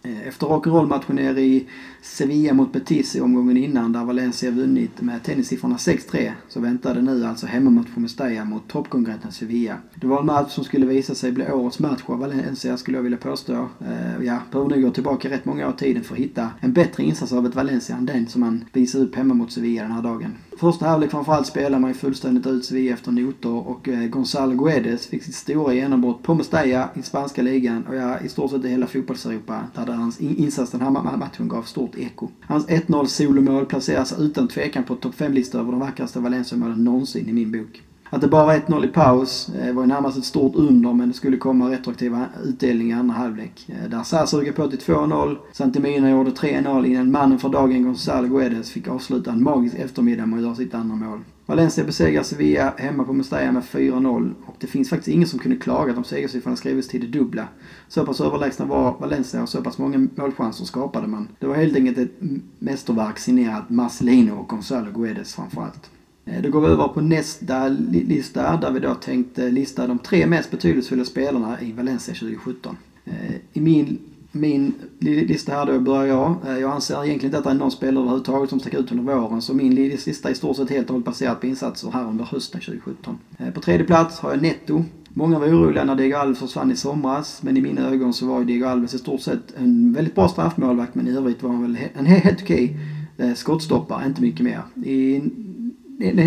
Eh, 0.03 0.27
efter 0.27 0.47
rock'n'roll-matchen 0.47 1.13
nere 1.13 1.41
i 1.41 1.67
Sevilla 2.07 2.53
mot 2.53 2.73
Betis 2.73 3.15
i 3.15 3.21
omgången 3.21 3.57
innan 3.57 3.91
där 3.91 4.03
Valencia 4.03 4.51
vunnit 4.51 5.01
med 5.01 5.23
tennissiffrorna 5.23 5.77
6-3 5.77 6.31
så 6.49 6.59
väntade 6.59 7.01
nu 7.01 7.25
alltså 7.25 7.45
hemmamatch 7.45 7.93
på 7.93 7.99
Mestalla 7.99 8.45
mot 8.45 8.67
toppkonkurrenten 8.67 9.31
Sevilla. 9.31 9.77
Det 9.95 10.07
var 10.07 10.19
en 10.19 10.25
match 10.25 10.51
som 10.51 10.63
skulle 10.63 10.85
visa 10.85 11.15
sig 11.15 11.31
bli 11.31 11.51
årets 11.51 11.79
match 11.79 12.01
av 12.05 12.19
Valencia 12.19 12.77
skulle 12.77 12.97
jag 12.97 13.03
vilja 13.03 13.17
påstå. 13.17 13.53
Eh, 13.53 14.25
ja, 14.25 14.39
behöver 14.51 14.69
nog 14.69 14.81
gå 14.81 14.91
tillbaka 14.91 15.29
rätt 15.29 15.45
många 15.45 15.67
år 15.67 15.73
i 15.73 15.79
tiden 15.79 16.03
för 16.03 16.15
att 16.15 16.19
hitta 16.19 16.49
en 16.59 16.73
bättre 16.73 17.03
insats 17.03 17.33
av 17.33 17.45
ett 17.45 17.55
Valencia 17.55 17.95
än 17.95 18.05
den 18.05 18.27
som 18.27 18.41
man 18.41 18.65
visade 18.73 19.03
upp 19.03 19.15
hemma 19.15 19.33
mot 19.33 19.51
Sevilla 19.51 19.81
den 19.81 19.91
här 19.91 20.01
dagen. 20.01 20.35
Första 20.59 20.87
halvlek 20.87 21.11
framförallt 21.11 21.47
spelade 21.47 21.79
man 21.79 21.89
ju 21.89 21.93
fullständigt 21.93 22.47
ut 22.47 22.65
Sevilla 22.65 22.93
efter 22.93 23.11
noter 23.11 23.49
och 23.49 23.89
eh, 23.89 24.07
Gonzalo 24.07 24.55
Guedes 24.55 25.07
fick 25.07 25.23
sitt 25.23 25.35
stora 25.35 25.73
genombrott 25.73 26.23
på 26.23 26.35
Mestalla 26.35 26.89
i 26.93 27.01
spanska 27.01 27.41
ligan 27.41 27.83
och 27.87 27.95
ja, 27.95 28.19
i 28.19 28.29
stort 28.29 28.51
sett 28.51 28.65
i 28.65 28.69
hela 28.69 28.87
fotbollseuropa 28.87 29.63
där 29.75 29.93
hans 29.93 30.21
insats 30.21 30.71
den 30.71 30.81
här 30.81 31.17
matchen 31.17 31.47
gav 31.47 31.63
stort 31.63 31.96
eko. 31.97 32.29
Hans 32.41 32.67
1-0 32.67 33.05
solomål 33.05 33.65
placeras 33.65 34.19
utan 34.19 34.47
tvekan 34.47 34.83
på 34.83 34.95
topp 34.95 35.15
5-lista 35.15 35.59
över 35.59 35.71
de 35.71 35.79
vackraste 35.79 36.19
Valencia-målen 36.19 36.83
någonsin 36.83 37.29
i 37.29 37.33
min 37.33 37.51
bok. 37.51 37.81
Att 38.09 38.21
det 38.21 38.27
bara 38.27 38.45
var 38.45 38.53
1-0 38.53 38.85
i 38.85 38.87
paus 38.87 39.49
eh, 39.49 39.73
var 39.73 39.83
ju 39.83 39.87
närmast 39.87 40.17
ett 40.17 40.25
stort 40.25 40.55
under 40.55 40.93
men 40.93 41.07
det 41.07 41.13
skulle 41.13 41.37
komma 41.37 41.71
retroaktiva 41.71 42.25
utdelningar 42.43 42.97
i 42.97 42.99
andra 42.99 43.15
halvlek. 43.15 43.69
Eh, 43.69 43.89
där 43.89 44.03
Sars 44.03 44.33
ryckte 44.33 44.51
på 44.51 44.67
till 44.67 44.79
2-0. 44.79 45.37
Santimina 45.51 46.09
gjorde 46.09 46.31
3-0 46.31 46.85
innan 46.85 47.11
mannen 47.11 47.39
för 47.39 47.49
dagen 47.49 47.83
Gonzalo 47.83 48.27
Guedes 48.27 48.71
fick 48.71 48.87
avsluta 48.87 49.31
en 49.31 49.43
magisk 49.43 49.75
eftermiddag 49.75 50.25
med 50.25 50.37
att 50.37 50.45
göra 50.45 50.55
sitt 50.55 50.73
andra 50.73 50.95
mål. 50.95 51.19
Valencia 51.47 51.83
besegrar 51.83 52.23
Sevilla 52.23 52.73
hemma 52.77 53.03
på 53.03 53.13
Mestalla 53.13 53.51
med 53.51 53.63
4-0 53.63 54.33
och 54.45 54.55
det 54.59 54.67
finns 54.67 54.89
faktiskt 54.89 55.07
ingen 55.07 55.27
som 55.27 55.39
kunde 55.39 55.57
klaga 55.57 55.89
att 55.89 55.95
de 55.95 56.03
segersiffrorna 56.03 56.55
skrivits 56.55 56.87
till 56.87 57.01
det 57.01 57.19
dubbla. 57.19 57.47
Så 57.87 58.05
pass 58.05 58.21
överlägsna 58.21 58.65
var 58.65 58.97
Valencia 58.99 59.41
och 59.41 59.49
så 59.49 59.61
pass 59.61 59.77
många 59.77 60.07
målchanser 60.15 60.65
skapade 60.65 61.07
man. 61.07 61.27
Det 61.39 61.47
var 61.47 61.55
helt 61.55 61.75
enkelt 61.75 61.97
ett 61.97 62.19
mästerverk 62.59 63.19
signerat 63.19 63.69
Marcelino 63.69 64.31
och 64.31 64.47
Gonzalo 64.47 64.91
Guedes 64.91 65.35
framförallt. 65.35 65.89
Eh, 66.25 66.41
då 66.41 66.49
går 66.49 66.61
vi 66.61 66.67
över 66.67 66.87
på 66.87 67.01
nästa 67.01 67.67
lista 67.67 68.57
där 68.57 68.71
vi 68.71 68.79
då 68.79 68.95
tänkte 68.95 69.49
lista 69.49 69.87
de 69.87 69.99
tre 69.99 70.27
mest 70.27 70.51
betydelsefulla 70.51 71.05
spelarna 71.05 71.61
i 71.61 71.71
Valencia 71.71 72.13
2017. 72.13 72.77
Eh, 73.05 73.35
I 73.53 73.61
min, 73.61 73.99
min 74.31 74.73
lista 74.99 75.51
här 75.51 75.65
då 75.65 75.79
börjar 75.79 76.05
jag. 76.05 76.35
Eh, 76.47 76.57
jag 76.57 76.71
anser 76.71 77.05
egentligen 77.05 77.25
inte 77.25 77.37
att 77.37 77.43
det 77.43 77.49
är 77.49 77.53
någon 77.53 77.71
spelare 77.71 78.03
överhuvudtaget 78.03 78.49
som 78.49 78.59
stack 78.59 78.73
ut 78.73 78.91
under 78.91 79.13
våren 79.13 79.41
så 79.41 79.53
min 79.53 79.75
lista 79.75 80.29
är 80.29 80.33
i 80.33 80.35
stort 80.35 80.57
sett 80.57 80.69
helt 80.69 80.87
och 80.87 80.93
hållet 80.93 81.05
baserad 81.05 81.41
på 81.41 81.47
insatser 81.47 81.91
här 81.91 82.07
under 82.07 82.25
hösten 82.25 82.61
2017. 82.61 83.17
Eh, 83.37 83.49
på 83.49 83.61
tredje 83.61 83.85
plats 83.85 84.19
har 84.19 84.31
jag 84.31 84.41
Netto. 84.41 84.83
Många 85.09 85.39
var 85.39 85.47
oroliga 85.47 85.83
när 85.83 85.95
Diego 85.95 86.17
Alves 86.17 86.39
försvann 86.39 86.71
i 86.71 86.75
somras 86.75 87.43
men 87.43 87.57
i 87.57 87.61
mina 87.61 87.89
ögon 87.89 88.13
så 88.13 88.25
var 88.25 88.43
Diego 88.43 88.65
Alves 88.65 88.93
i 88.93 88.97
stort 88.97 89.21
sett 89.21 89.55
en 89.57 89.93
väldigt 89.93 90.15
bra 90.15 90.27
straffmålvakt 90.27 90.95
men 90.95 91.07
i 91.07 91.11
övrigt 91.11 91.43
var 91.43 91.49
han 91.49 91.61
väl 91.61 91.77
en 91.93 92.05
helt 92.05 92.41
okej 92.41 92.77
eh, 93.17 93.33
skottstoppare, 93.33 94.05
inte 94.05 94.21
mycket 94.21 94.41
mer. 94.41 94.61
I 94.85 95.21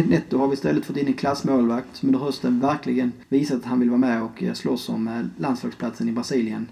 Netto 0.08 0.38
har 0.38 0.48
vi 0.48 0.54
istället 0.54 0.84
fått 0.84 0.96
in 0.96 1.06
en 1.06 1.12
klassmålvakt 1.12 1.96
som 1.96 2.08
under 2.08 2.20
hösten 2.20 2.60
verkligen 2.60 3.12
visat 3.28 3.56
att 3.56 3.64
han 3.64 3.80
vill 3.80 3.90
vara 3.90 3.98
med 3.98 4.22
och 4.22 4.42
slåss 4.54 4.88
om 4.88 5.30
landslagsplatsen 5.36 6.08
i 6.08 6.12
Brasilien 6.12 6.66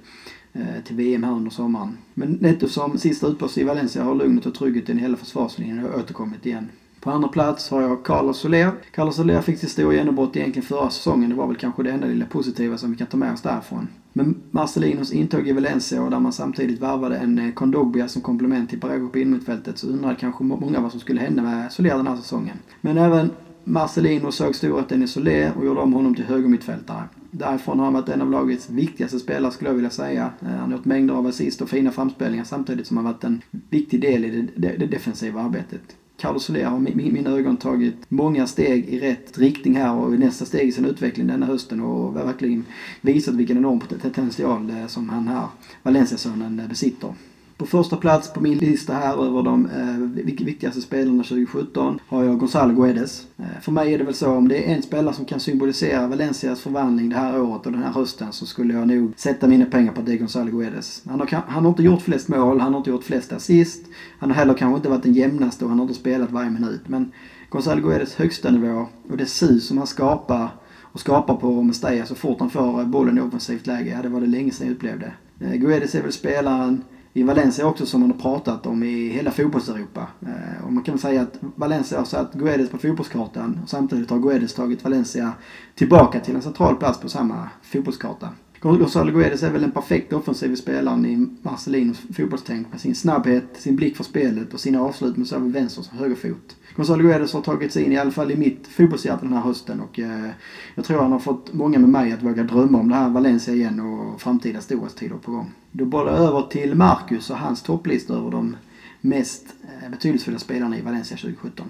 Eh, 0.52 0.82
till 0.84 0.96
VM 0.96 1.22
här 1.22 1.32
under 1.32 1.50
sommaren. 1.50 1.98
Men 2.14 2.38
Netto 2.40 2.68
som 2.68 2.98
sista 2.98 3.26
utpost 3.26 3.58
i 3.58 3.64
Valencia 3.64 4.04
har 4.04 4.14
lugnet 4.14 4.46
och 4.46 4.54
tryggheten 4.54 4.98
i 4.98 5.02
hela 5.02 5.16
försvarslinjen 5.16 5.84
och 5.84 5.98
återkommit 5.98 6.46
igen. 6.46 6.68
På 7.00 7.10
andra 7.10 7.28
plats 7.28 7.70
har 7.70 7.82
jag 7.82 8.04
Carlos 8.04 8.38
Soler. 8.38 8.70
Carlos 8.94 9.16
Soler 9.16 9.40
fick 9.40 9.58
sitt 9.58 9.70
stora 9.70 9.94
genombrott 9.94 10.36
egentligen 10.36 10.66
förra 10.66 10.90
säsongen. 10.90 11.30
Det 11.30 11.36
var 11.36 11.46
väl 11.46 11.56
kanske 11.56 11.82
det 11.82 11.90
enda 11.90 12.06
lilla 12.06 12.26
positiva 12.26 12.78
som 12.78 12.90
vi 12.90 12.96
kan 12.96 13.06
ta 13.06 13.16
med 13.16 13.32
oss 13.32 13.42
därifrån. 13.42 13.88
Men 14.12 14.34
Marcelinos 14.50 15.12
intåg 15.12 15.48
i 15.48 15.52
Valencia 15.52 16.02
och 16.02 16.10
där 16.10 16.20
man 16.20 16.32
samtidigt 16.32 16.80
värvade 16.80 17.16
en 17.16 17.38
eh, 17.38 17.52
Kondogbia 17.52 18.08
som 18.08 18.22
komplement 18.22 18.70
till 18.70 18.80
Parejo 18.80 19.08
på 19.08 19.18
innermittfältet 19.18 19.78
så 19.78 19.86
undrade 19.86 20.14
kanske 20.14 20.44
många 20.44 20.80
vad 20.80 20.90
som 20.90 21.00
skulle 21.00 21.20
hända 21.20 21.42
med 21.42 21.72
Soler 21.72 21.96
den 21.96 22.06
här 22.06 22.16
säsongen. 22.16 22.56
Men 22.80 22.98
även 22.98 23.30
Marcelino 23.68 24.32
såg 24.32 24.54
storheten 24.54 25.02
i 25.02 25.06
Solé 25.06 25.50
och 25.50 25.66
gjorde 25.66 25.80
om 25.80 25.92
honom 25.92 26.14
till 26.14 26.24
högermittfältare. 26.24 27.02
Därifrån 27.30 27.78
har 27.78 27.84
han 27.84 27.94
varit 27.94 28.08
en 28.08 28.22
av 28.22 28.30
lagets 28.30 28.70
viktigaste 28.70 29.18
spelare 29.18 29.52
skulle 29.52 29.70
jag 29.70 29.74
vilja 29.74 29.90
säga. 29.90 30.30
Eh, 30.40 30.48
han 30.48 30.70
har 30.70 30.78
gjort 30.78 30.84
mängder 30.84 31.14
av 31.14 31.26
assist 31.26 31.60
och 31.60 31.68
fina 31.68 31.90
framspelningar 31.90 32.44
samtidigt 32.44 32.86
som 32.86 32.96
han 32.96 33.06
varit 33.06 33.24
en 33.24 33.42
viktig 33.70 34.00
del 34.00 34.24
i 34.24 34.48
det, 34.56 34.76
det 34.76 34.86
defensiva 34.86 35.40
arbetet. 35.40 35.96
Carlos 36.16 36.44
Soler 36.44 36.64
har 36.64 36.88
i 36.88 37.12
mina 37.12 37.30
ögon 37.30 37.56
tagit 37.56 37.96
många 38.08 38.46
steg 38.46 38.88
i 38.88 39.00
rätt 39.00 39.38
riktning 39.38 39.76
här 39.76 39.94
och 39.94 40.14
i 40.14 40.18
nästa 40.18 40.44
steg 40.44 40.68
i 40.68 40.72
sin 40.72 40.84
utveckling 40.84 41.26
denna 41.26 41.46
hösten 41.46 41.80
och 41.80 42.16
verkligen 42.16 42.64
visat 43.00 43.34
vilken 43.34 43.56
enorm 43.56 43.80
potential 43.80 44.70
eh, 44.70 44.86
som 44.86 45.08
han 45.08 45.28
här, 45.28 45.46
Valencia-sonen, 45.82 46.60
eh, 46.60 46.68
besitter. 46.68 47.14
På 47.58 47.66
första 47.66 47.96
plats 47.96 48.32
på 48.32 48.40
min 48.40 48.58
lista 48.58 48.92
här 48.92 49.26
över 49.26 49.42
de 49.42 49.66
eh, 49.66 50.22
viktigaste 50.44 50.80
spelarna 50.80 51.22
2017 51.22 52.00
har 52.08 52.24
jag 52.24 52.38
Gonzalo 52.38 52.74
Guedes. 52.74 53.26
Eh, 53.36 53.60
för 53.62 53.72
mig 53.72 53.94
är 53.94 53.98
det 53.98 54.04
väl 54.04 54.14
så 54.14 54.30
om 54.30 54.48
det 54.48 54.70
är 54.70 54.74
en 54.74 54.82
spelare 54.82 55.14
som 55.14 55.24
kan 55.24 55.40
symbolisera 55.40 56.06
Valencias 56.06 56.60
förvandling 56.60 57.08
det 57.08 57.16
här 57.16 57.40
året 57.40 57.66
och 57.66 57.72
den 57.72 57.82
här 57.82 57.92
hösten 57.92 58.32
så 58.32 58.46
skulle 58.46 58.74
jag 58.74 58.88
nog 58.88 59.12
sätta 59.16 59.46
mina 59.46 59.64
pengar 59.64 59.92
på 59.92 60.00
att 60.00 60.06
det 60.06 60.12
är 60.12 60.18
Gonzalo 60.18 60.58
Guedes. 60.58 61.02
Han 61.08 61.20
har, 61.20 61.28
han 61.46 61.64
har 61.64 61.68
inte 61.68 61.82
gjort 61.82 62.02
flest 62.02 62.28
mål, 62.28 62.60
han 62.60 62.72
har 62.72 62.78
inte 62.78 62.90
gjort 62.90 63.04
flest 63.04 63.32
assist. 63.32 63.86
Han 64.18 64.30
har 64.30 64.36
heller 64.36 64.54
kanske 64.54 64.76
inte 64.76 64.88
varit 64.88 65.02
den 65.02 65.14
jämnaste 65.14 65.64
och 65.64 65.70
han 65.70 65.78
har 65.78 65.86
inte 65.86 66.00
spelat 66.00 66.30
varje 66.30 66.50
minut. 66.50 66.88
Men 66.88 67.12
Gonzalo 67.50 67.88
Guedes 67.88 68.14
högsta 68.14 68.50
nivå 68.50 68.86
och 69.10 69.16
det 69.16 69.26
sus 69.26 69.66
som 69.66 69.78
han 69.78 69.86
skapar 69.86 70.48
och 70.82 71.00
skapar 71.00 71.34
på 71.34 71.62
Mestalla 71.62 72.06
så 72.06 72.14
fort 72.14 72.40
han 72.40 72.50
får 72.50 72.84
bollen 72.84 73.18
i 73.18 73.20
offensivt 73.20 73.66
läge, 73.66 73.90
ja 73.90 74.02
det 74.02 74.08
var 74.08 74.20
det 74.20 74.26
länge 74.26 74.50
sedan 74.50 74.66
jag 74.66 74.74
upplevde. 74.74 75.12
Eh, 75.40 75.54
Guedes 75.54 75.94
är 75.94 76.02
väl 76.02 76.12
spelaren 76.12 76.82
i 77.12 77.22
Valencia 77.22 77.66
också 77.66 77.86
som 77.86 78.00
man 78.00 78.10
har 78.10 78.18
pratat 78.18 78.66
om 78.66 78.82
i 78.82 79.08
hela 79.08 79.30
fotbollseuropa. 79.30 80.06
Eh, 80.22 80.64
och 80.66 80.72
man 80.72 80.84
kan 80.84 80.98
säga 80.98 81.22
att 81.22 81.38
Valencia 81.40 81.98
har 81.98 82.04
satt 82.04 82.34
Guedes 82.34 82.70
på 82.70 82.78
fotbollskartan 82.78 83.60
och 83.62 83.68
samtidigt 83.68 84.10
har 84.10 84.18
Guedes 84.18 84.54
tagit 84.54 84.84
Valencia 84.84 85.32
tillbaka 85.74 86.20
till 86.20 86.34
en 86.34 86.42
central 86.42 86.76
plats 86.76 87.00
på 87.00 87.08
samma 87.08 87.48
fotbollskarta. 87.62 88.28
Gonzalo 88.60 89.12
Guedes 89.12 89.42
är 89.42 89.50
väl 89.50 89.60
den 89.60 89.70
perfekta 89.70 90.16
offensiva 90.16 90.56
spelaren 90.56 91.06
i 91.06 91.28
Marcelinos 91.42 91.98
fotbollstänk 92.16 92.70
med 92.70 92.80
sin 92.80 92.94
snabbhet, 92.94 93.44
sin 93.52 93.76
blick 93.76 93.96
för 93.96 94.04
spelet 94.04 94.54
och 94.54 94.60
sina 94.60 94.82
avslut 94.82 95.16
med 95.16 95.26
såväl 95.26 95.52
vänster 95.52 95.82
som 95.82 95.98
högerfot. 95.98 96.56
Gonzalo 96.76 97.02
Guedes 97.02 97.32
har 97.32 97.40
tagit 97.40 97.72
sig 97.72 97.84
in 97.84 97.92
i 97.92 97.98
alla 97.98 98.10
fall 98.10 98.30
i 98.30 98.36
mitt 98.36 98.66
fotbollshjärta 98.66 99.24
den 99.24 99.32
här 99.32 99.40
hösten 99.40 99.80
och 99.80 99.98
eh, 99.98 100.30
jag 100.74 100.84
tror 100.84 101.02
han 101.02 101.12
har 101.12 101.18
fått 101.18 101.52
många 101.52 101.78
med 101.78 101.88
mig 101.88 102.12
att 102.12 102.22
våga 102.22 102.42
drömma 102.42 102.78
om 102.78 102.88
det 102.88 102.94
här 102.94 103.08
Valencia 103.08 103.54
igen 103.54 103.80
och 103.80 104.20
framtida 104.20 104.60
storhetstider 104.60 105.16
på 105.16 105.30
gång. 105.30 105.50
Då 105.72 105.84
bollar 105.84 106.12
jag 106.12 106.20
över 106.20 106.42
till 106.42 106.74
Marcus 106.74 107.30
och 107.30 107.36
hans 107.36 107.62
topplista 107.62 108.14
över 108.14 108.30
de 108.30 108.56
mest 109.00 109.46
eh, 109.62 109.90
betydelsefulla 109.90 110.38
spelarna 110.38 110.78
i 110.78 110.80
Valencia 110.80 111.16
2017. 111.16 111.66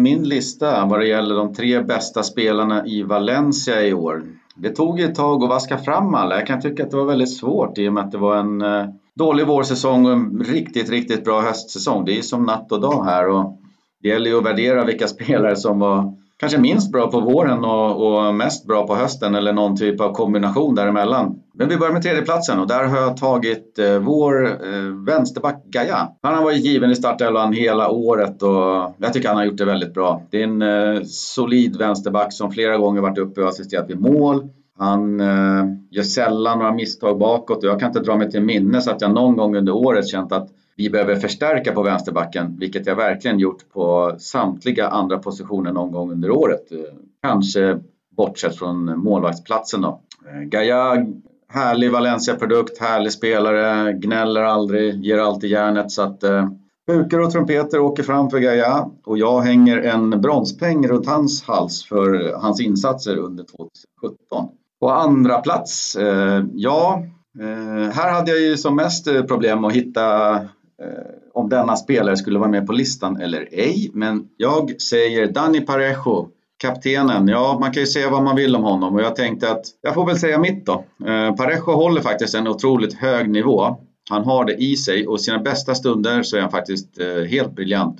Min 0.00 0.28
lista 0.28 0.86
vad 0.86 1.00
det 1.00 1.06
gäller 1.06 1.34
de 1.34 1.54
tre 1.54 1.80
bästa 1.80 2.22
spelarna 2.22 2.86
i 2.86 3.02
Valencia 3.02 3.82
i 3.86 3.94
år. 3.94 4.22
Det 4.54 4.70
tog 4.70 5.00
ett 5.00 5.14
tag 5.14 5.42
att 5.42 5.48
vaska 5.48 5.78
fram 5.78 6.14
alla. 6.14 6.34
Jag 6.34 6.46
kan 6.46 6.60
tycka 6.60 6.82
att 6.82 6.90
det 6.90 6.96
var 6.96 7.04
väldigt 7.04 7.36
svårt 7.36 7.78
i 7.78 7.88
och 7.88 7.92
med 7.92 8.04
att 8.04 8.12
det 8.12 8.18
var 8.18 8.36
en 8.36 8.62
eh, 8.62 8.86
dålig 9.14 9.46
vårsäsong 9.46 10.06
och 10.06 10.12
en 10.12 10.44
riktigt, 10.44 10.90
riktigt 10.90 11.24
bra 11.24 11.40
höstsäsong. 11.40 12.04
Det 12.04 12.18
är 12.18 12.22
som 12.22 12.46
natt 12.46 12.72
och 12.72 12.80
dag 12.80 13.04
här 13.04 13.28
och 13.28 13.60
det 14.02 14.08
gäller 14.08 14.30
ju 14.30 14.38
att 14.38 14.44
värdera 14.44 14.84
vilka 14.84 15.08
spelare 15.16 15.56
som 15.56 15.78
var 15.78 16.14
kanske 16.40 16.58
minst 16.58 16.92
bra 16.92 17.10
på 17.10 17.20
våren 17.20 17.64
och, 17.64 18.26
och, 18.26 18.34
mest 18.34 18.66
bra 18.66 18.86
på 18.86 18.94
hösten 18.94 19.34
eller 19.34 19.52
någon 19.52 19.76
typ 19.76 20.00
av 20.00 20.12
kombination 20.12 20.74
däremellan. 20.74 21.42
Men 21.54 21.68
vi 21.68 21.76
börjar 21.76 21.92
med 21.92 22.02
tredjeplatsen 22.02 22.58
och 22.58 22.66
där 22.66 22.84
har 22.84 22.96
jag 22.98 23.16
tagit 23.16 23.78
eh, 23.78 23.98
vår 23.98 24.46
eh, 24.46 24.82
vänsterback 25.06 25.64
Gaia. 25.64 26.08
Han 26.22 26.34
har 26.34 26.44
varit 26.44 26.64
given 26.64 26.90
i 26.90 26.96
startelvan 26.96 27.52
hela 27.52 27.90
året 27.90 28.42
och 28.42 28.94
jag 28.98 29.12
tycker 29.12 29.28
han 29.28 29.36
har 29.36 29.44
gjort 29.44 29.56
det 29.56 29.64
väldigt 29.64 29.94
bra. 29.94 30.22
Det 30.30 30.42
är 30.42 30.44
en 30.44 30.62
eh, 30.62 31.02
solid 31.04 31.76
vänsterback 31.76 32.32
som 32.32 32.50
flera 32.50 32.76
gånger 32.76 33.00
varit 33.00 33.18
uppe 33.18 33.42
och 33.42 33.48
assisterat 33.48 33.90
vid 33.90 34.00
mål. 34.00 34.48
Han 34.78 35.20
eh, 35.20 35.64
gör 35.90 36.02
sällan 36.02 36.58
några 36.58 36.72
misstag 36.72 37.18
bakåt 37.18 37.58
och 37.58 37.70
jag 37.70 37.80
kan 37.80 37.88
inte 37.88 38.00
dra 38.00 38.16
mig 38.16 38.30
till 38.30 38.42
minnes 38.42 38.88
att 38.88 39.00
jag 39.00 39.14
någon 39.14 39.36
gång 39.36 39.56
under 39.56 39.72
året 39.72 40.08
känt 40.08 40.32
att 40.32 40.48
vi 40.80 40.90
behöver 40.90 41.16
förstärka 41.16 41.72
på 41.72 41.82
vänsterbacken, 41.82 42.56
vilket 42.58 42.86
jag 42.86 42.96
verkligen 42.96 43.38
gjort 43.38 43.72
på 43.72 44.14
samtliga 44.18 44.88
andra 44.88 45.18
positioner 45.18 45.72
någon 45.72 45.92
gång 45.92 46.12
under 46.12 46.30
året. 46.30 46.72
Eh, 46.72 46.78
kanske 47.22 47.78
bortsett 48.16 48.58
från 48.58 48.98
målvaktsplatsen 48.98 49.80
då. 49.80 50.00
Eh, 50.28 50.40
Gaia, 50.40 51.06
härlig 51.48 51.92
Valencia-produkt, 51.92 52.80
härlig 52.80 53.12
spelare, 53.12 53.92
gnäller 53.92 54.42
aldrig, 54.42 55.04
ger 55.04 55.18
alltid 55.18 55.50
järnet 55.50 55.90
så 55.90 56.02
att 56.02 56.22
eh, 56.22 56.48
Bukar 56.86 57.18
och 57.18 57.30
trumpeter 57.30 57.80
åker 57.80 58.02
fram 58.02 58.30
för 58.30 58.38
Gaia 58.38 58.90
och 59.04 59.18
jag 59.18 59.40
hänger 59.40 59.78
en 59.78 60.20
bronspeng 60.20 60.88
runt 60.88 61.06
hans 61.06 61.42
hals 61.42 61.84
för 61.84 62.34
hans 62.36 62.60
insatser 62.60 63.16
under 63.16 63.44
2017. 63.44 64.48
På 64.80 64.90
andra 64.90 65.38
plats, 65.40 65.96
eh, 65.96 66.44
ja, 66.54 67.02
eh, 67.40 67.92
här 67.92 68.12
hade 68.12 68.30
jag 68.30 68.40
ju 68.40 68.56
som 68.56 68.76
mest 68.76 69.06
eh, 69.06 69.22
problem 69.22 69.64
att 69.64 69.72
hitta 69.72 70.38
Eh, 70.80 71.30
om 71.34 71.48
denna 71.48 71.76
spelare 71.76 72.16
skulle 72.16 72.38
vara 72.38 72.50
med 72.50 72.66
på 72.66 72.72
listan 72.72 73.20
eller 73.20 73.48
ej. 73.52 73.90
Men 73.94 74.28
jag 74.36 74.80
säger 74.82 75.26
Dani 75.26 75.60
Parejo, 75.60 76.28
kaptenen, 76.62 77.28
ja 77.28 77.58
man 77.60 77.72
kan 77.72 77.80
ju 77.80 77.86
säga 77.86 78.10
vad 78.10 78.22
man 78.22 78.36
vill 78.36 78.56
om 78.56 78.62
honom 78.62 78.94
och 78.94 79.00
jag 79.00 79.16
tänkte 79.16 79.50
att 79.50 79.64
jag 79.80 79.94
får 79.94 80.06
väl 80.06 80.18
säga 80.18 80.38
mitt 80.38 80.66
då. 80.66 80.84
Eh, 81.06 81.34
Parejo 81.34 81.72
håller 81.72 82.00
faktiskt 82.00 82.34
en 82.34 82.48
otroligt 82.48 82.94
hög 82.94 83.30
nivå. 83.30 83.76
Han 84.10 84.24
har 84.24 84.44
det 84.44 84.54
i 84.54 84.76
sig 84.76 85.06
och 85.06 85.20
sina 85.20 85.38
bästa 85.38 85.74
stunder 85.74 86.22
så 86.22 86.36
är 86.36 86.40
han 86.40 86.50
faktiskt 86.50 87.00
eh, 87.00 87.24
helt 87.24 87.52
briljant. 87.52 87.98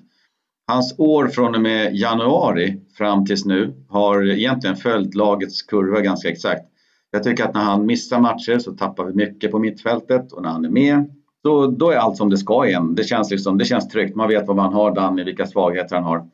Hans 0.68 0.94
år 0.98 1.28
från 1.28 1.54
och 1.54 1.60
med 1.60 1.96
januari 1.96 2.80
fram 2.98 3.26
tills 3.26 3.44
nu 3.44 3.84
har 3.88 4.30
egentligen 4.30 4.76
följt 4.76 5.14
lagets 5.14 5.62
kurva 5.62 6.00
ganska 6.00 6.28
exakt. 6.28 6.62
Jag 7.10 7.22
tycker 7.22 7.44
att 7.44 7.54
när 7.54 7.62
han 7.62 7.86
missar 7.86 8.20
matcher 8.20 8.58
så 8.58 8.72
tappar 8.72 9.04
vi 9.04 9.14
mycket 9.14 9.50
på 9.50 9.58
mittfältet 9.58 10.32
och 10.32 10.42
när 10.42 10.50
han 10.50 10.64
är 10.64 10.68
med 10.68 11.19
så 11.42 11.66
då 11.66 11.90
är 11.90 11.96
allt 11.96 12.16
som 12.16 12.30
det 12.30 12.38
ska 12.38 12.66
igen. 12.66 12.94
Det 12.94 13.04
känns, 13.04 13.30
liksom, 13.30 13.58
det 13.58 13.64
känns 13.64 13.88
tryggt. 13.88 14.16
Man 14.16 14.28
vet 14.28 14.46
vad 14.46 14.56
man 14.56 14.72
har 14.72 14.94
Danny, 14.94 15.24
vilka 15.24 15.46
svagheter 15.46 15.96
han 15.96 16.04
har. 16.04 16.28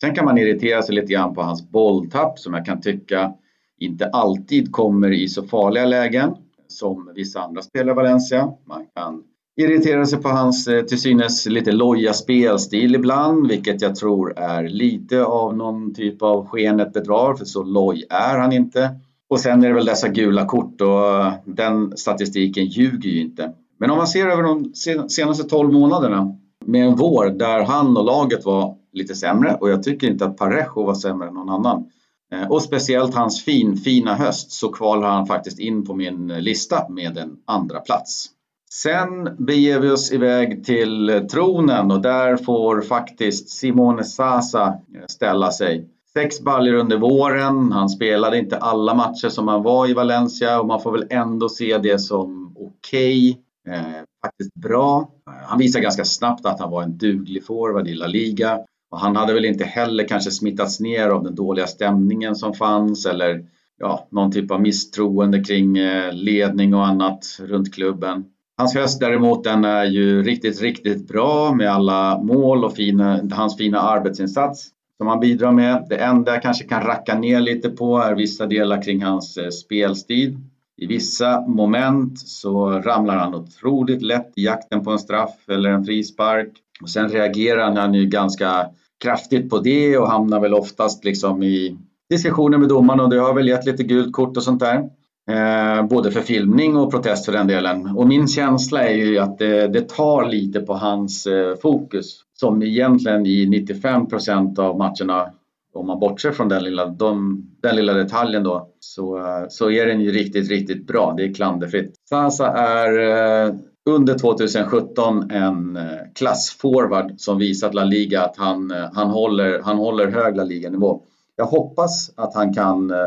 Sen 0.00 0.14
kan 0.14 0.24
man 0.24 0.38
irritera 0.38 0.82
sig 0.82 0.94
lite 0.94 1.12
grann 1.12 1.34
på 1.34 1.42
hans 1.42 1.70
bolltapp 1.70 2.38
som 2.38 2.54
jag 2.54 2.66
kan 2.66 2.80
tycka 2.80 3.32
inte 3.78 4.06
alltid 4.06 4.72
kommer 4.72 5.12
i 5.12 5.28
så 5.28 5.42
farliga 5.42 5.86
lägen 5.86 6.34
som 6.68 7.12
vissa 7.14 7.40
andra 7.40 7.62
spelare 7.62 7.92
i 7.92 7.94
Valencia. 7.94 8.52
Man 8.64 8.86
kan 8.94 9.22
irritera 9.56 10.06
sig 10.06 10.22
på 10.22 10.28
hans 10.28 10.68
eh, 10.68 10.84
till 10.84 11.00
synes 11.00 11.46
lite 11.46 11.72
loja 11.72 12.12
spelstil 12.12 12.94
ibland, 12.94 13.48
vilket 13.48 13.82
jag 13.82 13.96
tror 13.96 14.38
är 14.38 14.68
lite 14.68 15.24
av 15.24 15.56
någon 15.56 15.94
typ 15.94 16.22
av 16.22 16.46
skenet 16.46 16.92
bedrar, 16.92 17.34
för 17.34 17.44
så 17.44 17.62
loj 17.62 18.04
är 18.10 18.38
han 18.38 18.52
inte. 18.52 18.90
Och 19.28 19.40
sen 19.40 19.64
är 19.64 19.68
det 19.68 19.74
väl 19.74 19.86
dessa 19.86 20.08
gula 20.08 20.44
kort 20.44 20.80
och 20.80 21.20
eh, 21.20 21.32
den 21.44 21.96
statistiken 21.96 22.64
ljuger 22.64 23.10
ju 23.10 23.20
inte. 23.20 23.52
Men 23.78 23.90
om 23.90 23.96
man 23.98 24.06
ser 24.06 24.26
över 24.26 24.42
de 24.42 24.74
senaste 25.08 25.44
12 25.44 25.72
månaderna 25.72 26.36
med 26.64 26.86
en 26.86 26.96
vår 26.96 27.26
där 27.26 27.62
han 27.62 27.96
och 27.96 28.04
laget 28.04 28.44
var 28.44 28.76
lite 28.92 29.14
sämre 29.14 29.56
och 29.60 29.70
jag 29.70 29.82
tycker 29.82 30.06
inte 30.06 30.24
att 30.24 30.36
Parejo 30.36 30.84
var 30.84 30.94
sämre 30.94 31.28
än 31.28 31.34
någon 31.34 31.50
annan. 31.50 31.90
Eh, 32.32 32.50
och 32.50 32.62
speciellt 32.62 33.14
hans 33.14 33.44
fin, 33.44 33.76
fina 33.76 34.14
höst 34.14 34.52
så 34.52 34.68
kvalar 34.72 35.08
han 35.08 35.26
faktiskt 35.26 35.58
in 35.58 35.84
på 35.84 35.94
min 35.94 36.28
lista 36.28 36.88
med 36.88 37.18
en 37.18 37.36
andra 37.46 37.80
plats. 37.80 38.26
Sen 38.70 39.44
beger 39.46 39.80
vi 39.80 39.90
oss 39.90 40.12
iväg 40.12 40.64
till 40.64 41.26
tronen 41.30 41.90
och 41.90 42.02
där 42.02 42.36
får 42.36 42.80
faktiskt 42.80 43.48
Simone 43.48 44.04
Sasa 44.04 44.66
eh, 44.66 45.06
ställa 45.08 45.50
sig. 45.50 45.88
Sex 46.12 46.40
baljor 46.40 46.74
under 46.74 46.98
våren. 46.98 47.72
Han 47.72 47.88
spelade 47.88 48.38
inte 48.38 48.56
alla 48.56 48.94
matcher 48.94 49.28
som 49.28 49.48
han 49.48 49.62
var 49.62 49.90
i 49.90 49.94
Valencia 49.94 50.60
och 50.60 50.66
man 50.66 50.80
får 50.80 50.92
väl 50.92 51.06
ändå 51.10 51.48
se 51.48 51.78
det 51.78 51.98
som 51.98 52.56
okej. 52.58 53.30
Okay. 53.30 53.43
Eh, 53.68 54.02
faktiskt 54.24 54.54
bra. 54.54 55.10
Han 55.46 55.58
visade 55.58 55.82
ganska 55.82 56.04
snabbt 56.04 56.46
att 56.46 56.60
han 56.60 56.70
var 56.70 56.82
en 56.82 56.98
duglig 56.98 57.46
forward 57.46 57.88
i 57.88 57.94
La 57.94 58.06
Liga. 58.06 58.58
Och 58.90 59.00
han 59.00 59.16
hade 59.16 59.34
väl 59.34 59.44
inte 59.44 59.64
heller 59.64 60.08
kanske 60.08 60.30
smittats 60.30 60.80
ner 60.80 61.08
av 61.08 61.24
den 61.24 61.34
dåliga 61.34 61.66
stämningen 61.66 62.36
som 62.36 62.54
fanns 62.54 63.06
eller 63.06 63.44
ja, 63.78 64.08
någon 64.10 64.32
typ 64.32 64.50
av 64.50 64.60
misstroende 64.60 65.44
kring 65.44 65.78
eh, 65.78 66.12
ledning 66.12 66.74
och 66.74 66.86
annat 66.86 67.40
runt 67.40 67.74
klubben. 67.74 68.24
Hans 68.58 68.74
höst 68.74 69.00
däremot 69.00 69.44
den 69.44 69.64
är 69.64 69.84
ju 69.84 70.22
riktigt, 70.22 70.62
riktigt 70.62 71.08
bra 71.08 71.54
med 71.54 71.70
alla 71.70 72.18
mål 72.22 72.64
och 72.64 72.74
fina, 72.74 73.20
hans 73.32 73.56
fina 73.56 73.80
arbetsinsats 73.80 74.70
som 74.98 75.06
han 75.06 75.20
bidrar 75.20 75.52
med. 75.52 75.86
Det 75.88 75.96
enda 75.96 76.32
jag 76.32 76.42
kanske 76.42 76.64
kan 76.64 76.82
racka 76.82 77.18
ner 77.18 77.40
lite 77.40 77.70
på 77.70 77.98
är 77.98 78.14
vissa 78.14 78.46
delar 78.46 78.82
kring 78.82 79.02
hans 79.02 79.36
eh, 79.36 79.48
spelstil. 79.48 80.38
I 80.76 80.86
vissa 80.86 81.40
moment 81.40 82.18
så 82.18 82.70
ramlar 82.70 83.16
han 83.16 83.34
otroligt 83.34 84.02
lätt 84.02 84.32
i 84.36 84.44
jakten 84.44 84.84
på 84.84 84.90
en 84.90 84.98
straff 84.98 85.48
eller 85.48 85.70
en 85.70 85.84
frispark. 85.84 86.52
Och 86.82 86.90
sen 86.90 87.08
reagerar 87.08 87.76
han 87.76 87.94
ju 87.94 88.06
ganska 88.06 88.66
kraftigt 89.00 89.50
på 89.50 89.58
det 89.58 89.98
och 89.98 90.10
hamnar 90.10 90.40
väl 90.40 90.54
oftast 90.54 91.04
liksom 91.04 91.42
i 91.42 91.78
diskussioner 92.10 92.58
med 92.58 92.68
domaren 92.68 93.00
och 93.00 93.10
det 93.10 93.18
har 93.18 93.34
väl 93.34 93.48
gett 93.48 93.66
lite 93.66 93.82
gult 93.82 94.12
kort 94.12 94.36
och 94.36 94.42
sånt 94.42 94.60
där. 94.60 94.90
Eh, 95.30 95.86
både 95.86 96.10
för 96.10 96.20
filmning 96.20 96.76
och 96.76 96.90
protest 96.90 97.24
för 97.24 97.32
den 97.32 97.46
delen. 97.46 97.86
Och 97.96 98.08
min 98.08 98.28
känsla 98.28 98.88
är 98.88 98.94
ju 98.94 99.18
att 99.18 99.38
det, 99.38 99.68
det 99.68 99.88
tar 99.88 100.24
lite 100.24 100.60
på 100.60 100.74
hans 100.74 101.26
eh, 101.26 101.56
fokus. 101.56 102.20
Som 102.34 102.62
egentligen 102.62 103.26
i 103.26 103.46
95 103.46 104.08
procent 104.08 104.58
av 104.58 104.78
matcherna, 104.78 105.30
om 105.74 105.86
man 105.86 106.00
bortser 106.00 106.32
från 106.32 106.48
den 106.48 106.64
lilla, 106.64 106.86
de, 106.86 107.44
den 107.62 107.76
lilla 107.76 107.92
detaljen 107.92 108.42
då, 108.42 108.68
så, 108.80 109.20
så 109.48 109.70
är 109.70 109.86
den 109.86 110.00
ju 110.00 110.12
riktigt, 110.12 110.50
riktigt 110.50 110.86
bra. 110.86 111.14
Det 111.16 111.24
är 111.24 111.34
klanderfritt. 111.34 111.94
Sasa 112.08 112.46
är 112.46 112.98
eh, 113.46 113.54
under 113.90 114.18
2017 114.18 115.30
en 115.30 115.76
eh, 115.76 115.82
klassforward 116.14 117.14
som 117.16 117.38
visat 117.38 117.74
La 117.74 117.84
Liga 117.84 118.22
att 118.22 118.36
han, 118.36 118.70
eh, 118.70 118.88
han, 118.92 119.10
håller, 119.10 119.62
han 119.62 119.76
håller 119.76 120.06
hög 120.06 120.36
La 120.36 120.44
Liga-nivå. 120.44 121.02
Jag 121.36 121.44
hoppas 121.44 122.10
att 122.16 122.34
han 122.34 122.54
kan 122.54 122.90
eh, 122.90 123.06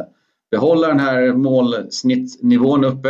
behålla 0.51 0.88
den 0.88 0.99
här 0.99 1.34
målsnittnivån 1.34 2.84
uppe. 2.84 3.10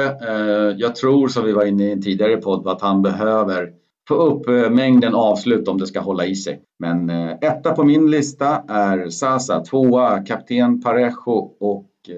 Jag 0.78 0.96
tror, 0.96 1.28
som 1.28 1.46
vi 1.46 1.52
var 1.52 1.66
inne 1.66 1.84
i 1.84 1.92
en 1.92 2.02
tidigare 2.02 2.38
podd, 2.38 2.68
att 2.68 2.82
han 2.82 3.02
behöver 3.02 3.72
få 4.08 4.16
upp 4.16 4.48
eh, 4.48 4.70
mängden 4.70 5.16
avslut 5.16 5.68
om 5.68 5.78
det 5.78 5.88
ska 5.88 6.00
hålla 6.00 6.26
i 6.26 6.36
sig. 6.36 6.62
Men 6.80 7.10
eh, 7.10 7.32
etta 7.42 7.72
på 7.74 7.84
min 7.84 8.12
lista 8.12 8.64
är 8.68 9.10
Sasa, 9.10 9.60
tvåa 9.60 10.20
kapten 10.20 10.82
Parejo 10.82 11.52
och 11.60 11.90
eh, 12.10 12.16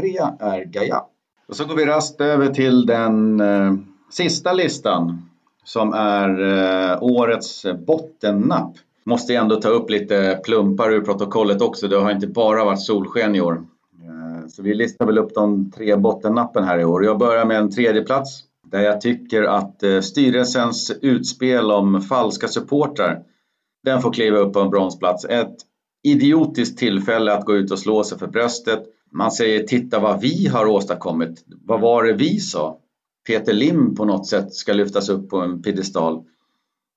trea 0.00 0.34
är 0.40 0.64
Gaia. 0.64 1.02
Och 1.48 1.56
så 1.56 1.64
går 1.64 1.74
vi 1.74 1.86
rast 1.86 2.20
över 2.20 2.48
till 2.48 2.86
den 2.86 3.42
sista 4.10 4.52
listan 4.52 5.22
som 5.64 5.92
är 5.92 6.38
årets 7.02 7.66
bottennapp. 7.86 8.72
Måste 9.04 9.34
ändå 9.34 9.56
ta 9.56 9.68
upp 9.68 9.90
lite 9.90 10.40
plumpar 10.44 10.90
ur 10.90 11.00
protokollet 11.00 11.62
också. 11.62 11.88
Det 11.88 11.96
har 11.96 12.10
inte 12.10 12.26
bara 12.26 12.64
varit 12.64 12.80
solsken 12.80 13.34
i 13.34 13.40
år. 13.40 13.62
Så 14.48 14.62
vi 14.62 14.74
listar 14.74 15.06
väl 15.06 15.18
upp 15.18 15.34
de 15.34 15.70
tre 15.70 15.96
bottennappen 15.96 16.64
här 16.64 16.78
i 16.78 16.84
år. 16.84 17.04
Jag 17.04 17.18
börjar 17.18 17.44
med 17.44 17.58
en 17.58 17.70
tredje 17.70 18.02
plats 18.02 18.44
där 18.72 18.82
jag 18.82 19.00
tycker 19.00 19.42
att 19.42 19.82
eh, 19.82 20.00
styrelsens 20.00 20.92
utspel 21.02 21.70
om 21.70 22.00
falska 22.00 22.48
supportrar 22.48 23.22
den 23.84 24.02
får 24.02 24.12
kliva 24.12 24.38
upp 24.38 24.52
på 24.52 24.60
en 24.60 24.70
bronsplats. 24.70 25.24
Ett 25.24 25.56
idiotiskt 26.02 26.78
tillfälle 26.78 27.32
att 27.32 27.44
gå 27.44 27.56
ut 27.56 27.70
och 27.70 27.78
slå 27.78 28.04
sig 28.04 28.18
för 28.18 28.26
bröstet. 28.26 28.82
Man 29.10 29.30
säger 29.30 29.66
titta 29.66 30.00
vad 30.00 30.20
vi 30.20 30.46
har 30.46 30.66
åstadkommit. 30.66 31.44
Vad 31.64 31.80
var 31.80 32.04
det 32.04 32.12
vi 32.12 32.40
sa? 32.40 32.78
Peter 33.26 33.52
Lim 33.52 33.94
på 33.94 34.04
något 34.04 34.26
sätt 34.26 34.54
ska 34.54 34.72
lyftas 34.72 35.08
upp 35.08 35.30
på 35.30 35.38
en 35.38 35.62
piedestal. 35.62 36.24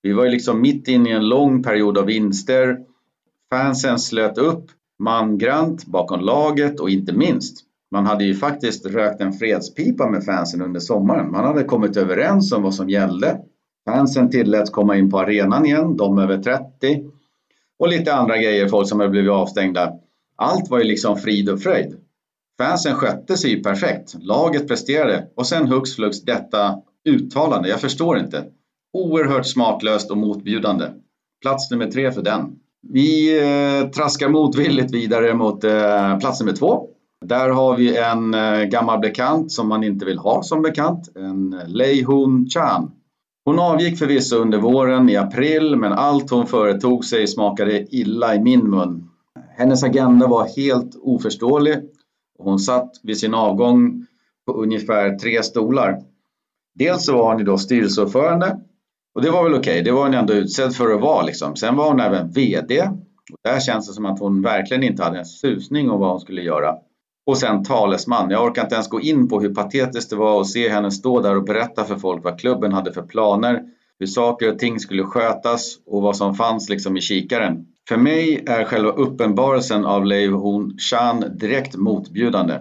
Vi 0.01 0.13
var 0.13 0.25
ju 0.25 0.31
liksom 0.31 0.61
mitt 0.61 0.87
inne 0.87 1.09
i 1.09 1.13
en 1.13 1.29
lång 1.29 1.63
period 1.63 1.97
av 1.97 2.05
vinster. 2.05 2.79
Fansen 3.49 3.99
slöt 3.99 4.37
upp 4.37 4.65
mangrant 4.99 5.85
bakom 5.85 6.19
laget 6.19 6.79
och 6.79 6.89
inte 6.89 7.13
minst, 7.13 7.65
man 7.95 8.05
hade 8.05 8.23
ju 8.23 8.35
faktiskt 8.35 8.85
rökt 8.85 9.21
en 9.21 9.33
fredspipa 9.33 10.09
med 10.09 10.25
fansen 10.25 10.61
under 10.61 10.79
sommaren. 10.79 11.31
Man 11.31 11.45
hade 11.45 11.63
kommit 11.63 11.97
överens 11.97 12.51
om 12.51 12.63
vad 12.63 12.73
som 12.73 12.89
gällde. 12.89 13.37
Fansen 13.89 14.29
tilläts 14.29 14.69
komma 14.69 14.97
in 14.97 15.11
på 15.11 15.19
arenan 15.19 15.65
igen, 15.65 15.97
de 15.97 16.19
över 16.19 16.37
30. 16.37 17.03
Och 17.79 17.87
lite 17.87 18.13
andra 18.13 18.37
grejer, 18.37 18.67
folk 18.67 18.89
som 18.89 18.99
hade 18.99 19.11
blivit 19.11 19.31
avstängda. 19.31 19.93
Allt 20.35 20.69
var 20.69 20.77
ju 20.79 20.83
liksom 20.83 21.17
frid 21.17 21.49
och 21.49 21.61
fröjd. 21.61 21.95
Fansen 22.57 22.95
skötte 22.95 23.37
sig 23.37 23.51
ju 23.51 23.63
perfekt. 23.63 24.15
Laget 24.19 24.67
presterade 24.67 25.27
och 25.35 25.47
sen 25.47 25.67
hux 25.67 25.95
flux 25.95 26.21
detta 26.21 26.81
uttalande. 27.05 27.69
Jag 27.69 27.81
förstår 27.81 28.17
inte. 28.19 28.43
Oerhört 28.93 29.45
smaklöst 29.45 30.11
och 30.11 30.17
motbjudande. 30.17 30.85
Plats 31.41 31.71
nummer 31.71 31.91
tre 31.91 32.11
för 32.11 32.21
den. 32.21 32.59
Vi 32.93 33.39
eh, 33.39 33.89
traskar 33.89 34.29
motvilligt 34.29 34.93
vidare 34.93 35.33
mot 35.33 35.63
eh, 35.63 36.19
plats 36.19 36.39
nummer 36.39 36.53
två. 36.53 36.94
Där 37.27 37.49
har 37.49 37.77
vi 37.77 37.97
en 37.97 38.33
eh, 38.33 38.63
gammal 38.63 38.99
bekant 38.99 39.51
som 39.51 39.67
man 39.67 39.83
inte 39.83 40.05
vill 40.05 40.17
ha 40.17 40.43
som 40.43 40.61
bekant, 40.61 41.09
en 41.15 41.61
Lei 41.67 42.03
Hun 42.03 42.49
Chan. 42.49 42.91
Hon 43.45 43.59
avgick 43.59 43.99
förvisso 43.99 44.35
under 44.35 44.57
våren 44.57 45.09
i 45.09 45.15
april, 45.15 45.75
men 45.75 45.93
allt 45.93 46.29
hon 46.29 46.47
företog 46.47 47.05
sig 47.05 47.27
smakade 47.27 47.95
illa 47.95 48.35
i 48.35 48.39
min 48.39 48.69
mun. 48.69 49.09
Hennes 49.57 49.83
agenda 49.83 50.27
var 50.27 50.47
helt 50.57 50.95
oförståelig 51.01 51.77
och 52.39 52.45
hon 52.45 52.59
satt 52.59 52.91
vid 53.03 53.17
sin 53.17 53.33
avgång 53.33 54.05
på 54.45 54.53
ungefär 54.53 55.17
tre 55.17 55.43
stolar. 55.43 56.01
Dels 56.75 57.05
så 57.05 57.13
var 57.13 57.29
hon 57.29 57.39
ju 57.39 57.45
då 57.45 57.57
styrelseordförande 57.57 58.59
och 59.15 59.21
det 59.21 59.29
var 59.29 59.43
väl 59.43 59.53
okej, 59.53 59.71
okay. 59.71 59.81
det 59.81 59.91
var 59.91 60.03
hon 60.03 60.13
ändå 60.13 60.33
utsedd 60.33 60.75
för 60.75 60.93
att 60.93 61.01
vara 61.01 61.25
liksom. 61.25 61.55
Sen 61.55 61.75
var 61.75 61.89
hon 61.89 61.99
även 61.99 62.31
VD. 62.31 62.81
Och 63.31 63.39
där 63.43 63.59
känns 63.59 63.87
det 63.87 63.93
som 63.93 64.05
att 64.05 64.19
hon 64.19 64.41
verkligen 64.41 64.83
inte 64.83 65.03
hade 65.03 65.19
en 65.19 65.25
susning 65.25 65.89
om 65.89 65.99
vad 65.99 66.09
hon 66.09 66.19
skulle 66.19 66.41
göra. 66.41 66.75
Och 67.25 67.37
sen 67.37 67.63
talesman. 67.63 68.29
Jag 68.29 68.45
orkar 68.45 68.61
inte 68.61 68.75
ens 68.75 68.89
gå 68.89 69.01
in 69.01 69.29
på 69.29 69.39
hur 69.39 69.53
patetiskt 69.53 70.09
det 70.09 70.15
var 70.15 70.41
att 70.41 70.47
se 70.47 70.69
henne 70.69 70.91
stå 70.91 71.21
där 71.21 71.35
och 71.35 71.43
berätta 71.43 71.83
för 71.83 71.95
folk 71.95 72.23
vad 72.23 72.39
klubben 72.39 72.73
hade 72.73 72.93
för 72.93 73.01
planer, 73.01 73.63
hur 73.99 74.07
saker 74.07 74.51
och 74.51 74.59
ting 74.59 74.79
skulle 74.79 75.03
skötas 75.03 75.75
och 75.85 76.01
vad 76.01 76.17
som 76.17 76.35
fanns 76.35 76.69
liksom 76.69 76.97
i 76.97 77.01
kikaren. 77.01 77.65
För 77.87 77.97
mig 77.97 78.43
är 78.47 78.65
själva 78.65 78.91
uppenbarelsen 78.91 79.85
av 79.85 80.05
Lei 80.05 80.27
Hon 80.27 80.77
Chan 80.77 81.23
direkt 81.35 81.75
motbjudande. 81.75 82.59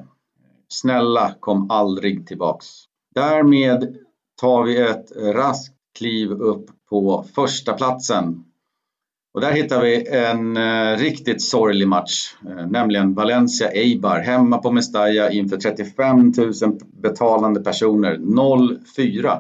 Snälla, 0.69 1.35
kom 1.41 1.71
aldrig 1.71 2.27
tillbaks. 2.27 2.67
Därmed 3.15 3.97
tar 4.41 4.63
vi 4.63 4.81
ett 4.81 5.13
raskt 5.17 5.75
kliv 5.99 6.31
upp 6.31 6.67
på 6.91 7.25
första 7.35 7.73
platsen. 7.73 8.45
Och 9.35 9.41
där 9.41 9.53
hittar 9.53 9.83
vi 9.83 10.09
en 10.09 10.57
eh, 10.57 10.97
riktigt 10.99 11.43
sorglig 11.43 11.89
match, 11.89 12.35
eh, 12.49 12.67
nämligen 12.67 13.15
Valencia-Eibar 13.15 14.21
hemma 14.21 14.59
på 14.59 14.71
Mestalla 14.71 15.31
inför 15.31 15.57
35 15.57 16.33
000 16.37 16.53
betalande 17.03 17.61
personer, 17.61 18.17
0-4. 18.17 19.39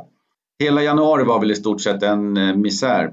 Hela 0.58 0.82
januari 0.82 1.24
var 1.24 1.40
väl 1.40 1.50
i 1.50 1.54
stort 1.54 1.80
sett 1.80 2.02
en 2.02 2.36
eh, 2.36 2.56
misär. 2.56 3.12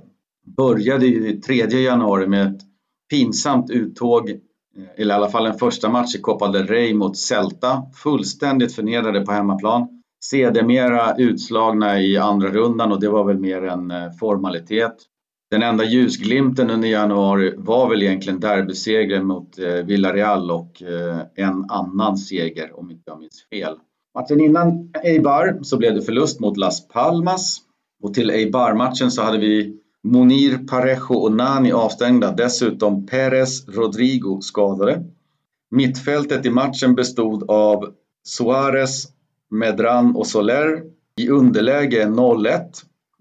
Började 0.58 1.06
ju 1.06 1.42
3 1.42 1.56
januari 1.56 2.28
med 2.28 2.48
ett 2.48 2.62
pinsamt 3.10 3.70
uttåg, 3.70 4.30
eh, 4.30 4.38
eller 4.98 5.14
i 5.14 5.18
alla 5.18 5.30
fall 5.30 5.46
en 5.46 5.58
första 5.58 5.90
match 5.90 6.16
i 6.16 6.22
Copa 6.22 6.48
del 6.48 6.68
Rey 6.68 6.94
mot 6.94 7.18
Celta, 7.18 7.84
fullständigt 7.96 8.76
förnedrade 8.76 9.22
på 9.22 9.32
hemmaplan. 9.32 9.88
Sedermera 10.24 11.16
utslagna 11.18 12.02
i 12.02 12.18
andra 12.18 12.48
rundan 12.48 12.92
och 12.92 13.00
det 13.00 13.10
var 13.10 13.24
väl 13.24 13.40
mer 13.40 13.64
en 13.64 13.92
eh, 13.92 14.12
formalitet. 14.20 14.96
Den 15.52 15.64
enda 15.64 15.84
ljusglimten 15.84 16.70
under 16.70 16.88
januari 16.88 17.54
var 17.58 17.90
väl 17.90 18.04
egentligen 18.04 18.40
derbysegern 18.40 19.26
mot 19.26 19.60
eh, 19.60 19.74
Villarreal 19.74 20.52
och 20.52 20.84
eh, 20.84 21.20
en 21.36 21.66
annan 21.70 22.18
seger 22.18 22.80
om 22.80 22.92
inte 22.92 23.04
jag 23.06 23.20
minns 23.20 23.46
fel. 23.50 23.76
Matchen 24.16 24.42
innan 24.42 24.92
Eibar 25.04 25.60
så 25.64 25.78
blev 25.78 25.96
det 25.96 26.02
förlust 26.02 26.40
mot 26.40 26.58
Las 26.58 26.88
Palmas. 26.88 27.58
Och 28.04 28.14
till 28.14 28.30
Eibar-matchen 28.30 29.12
så 29.12 29.22
hade 29.22 29.38
vi 29.38 29.80
Monir, 30.04 30.58
Parejo 30.58 31.16
och 31.16 31.32
Nani 31.32 31.72
avstängda. 31.72 32.32
Dessutom 32.32 33.06
Perez, 33.06 33.68
Rodrigo 33.68 34.42
skadade. 34.42 35.04
Mittfältet 35.72 36.46
i 36.46 36.50
matchen 36.50 36.96
bestod 36.96 37.50
av 37.50 37.94
Suarez, 38.24 39.08
Medran 39.50 40.16
och 40.16 40.28
Soler. 40.28 40.84
I 41.18 41.30
underläge 41.30 42.06
0-1. 42.06 42.62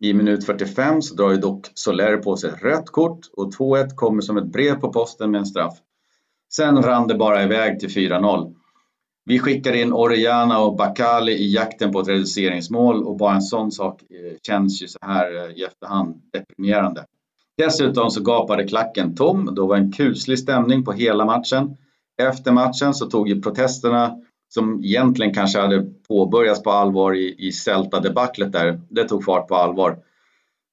I 0.02 0.14
minut 0.14 0.46
45 0.46 1.02
så 1.02 1.14
drar 1.14 1.30
ju 1.30 1.36
dock 1.36 1.66
Soler 1.74 2.16
på 2.16 2.36
sig 2.36 2.50
rött 2.50 2.90
kort 2.90 3.20
och 3.32 3.54
2-1 3.54 3.94
kommer 3.94 4.20
som 4.20 4.36
ett 4.36 4.52
brev 4.52 4.74
på 4.74 4.92
posten 4.92 5.30
med 5.30 5.38
en 5.38 5.46
straff. 5.46 5.78
Sen 6.52 6.82
rann 6.82 7.08
det 7.08 7.14
bara 7.14 7.42
iväg 7.42 7.80
till 7.80 7.88
4-0. 7.88 8.54
Vi 9.24 9.38
skickar 9.38 9.72
in 9.72 9.92
Orellana 9.92 10.60
och 10.60 10.76
Bakali 10.76 11.32
i 11.32 11.54
jakten 11.54 11.92
på 11.92 12.00
ett 12.00 12.08
reduceringsmål 12.08 13.04
och 13.04 13.16
bara 13.16 13.34
en 13.34 13.42
sån 13.42 13.72
sak 13.72 14.02
eh, 14.02 14.36
känns 14.42 14.82
ju 14.82 14.88
så 14.88 14.98
här 15.02 15.36
eh, 15.36 15.50
i 15.50 15.64
efterhand 15.64 16.22
deprimerande. 16.32 17.04
Dessutom 17.58 18.10
så 18.10 18.22
gapade 18.22 18.68
klacken 18.68 19.14
tom. 19.14 19.54
Då 19.54 19.66
var 19.66 19.76
en 19.76 19.92
kuslig 19.92 20.38
stämning 20.38 20.84
på 20.84 20.92
hela 20.92 21.24
matchen. 21.24 21.76
Efter 22.22 22.52
matchen 22.52 22.94
så 22.94 23.06
tog 23.06 23.28
ju 23.28 23.42
protesterna 23.42 24.16
som 24.54 24.84
egentligen 24.84 25.34
kanske 25.34 25.60
hade 25.60 25.86
påbörjats 26.08 26.62
på 26.62 26.70
allvar 26.70 27.14
i, 27.14 27.34
i 27.38 27.52
Celta-debaclet 27.52 28.52
där, 28.52 28.80
det 28.88 29.04
tog 29.04 29.24
fart 29.24 29.48
på 29.48 29.54
allvar. 29.54 29.98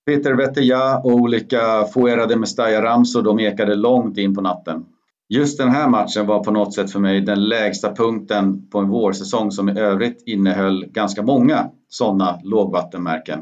Peter 0.05 0.33
Vetteja 0.33 0.97
och 0.97 1.11
olika 1.11 1.85
Fuera 1.93 2.25
de 2.25 2.35
Mestalla-ramsor 2.35 3.21
de 3.21 3.39
ekade 3.39 3.75
långt 3.75 4.17
in 4.17 4.35
på 4.35 4.41
natten. 4.41 4.85
Just 5.29 5.57
den 5.57 5.69
här 5.69 5.89
matchen 5.89 6.27
var 6.27 6.43
på 6.43 6.51
något 6.51 6.73
sätt 6.73 6.91
för 6.91 6.99
mig 6.99 7.21
den 7.21 7.47
lägsta 7.47 7.95
punkten 7.95 8.69
på 8.69 8.79
en 8.79 8.89
vårsäsong 8.89 9.51
som 9.51 9.69
i 9.69 9.79
övrigt 9.79 10.23
innehöll 10.25 10.85
ganska 10.85 11.23
många 11.23 11.69
sådana 11.89 12.39
lågvattenmärken. 12.43 13.39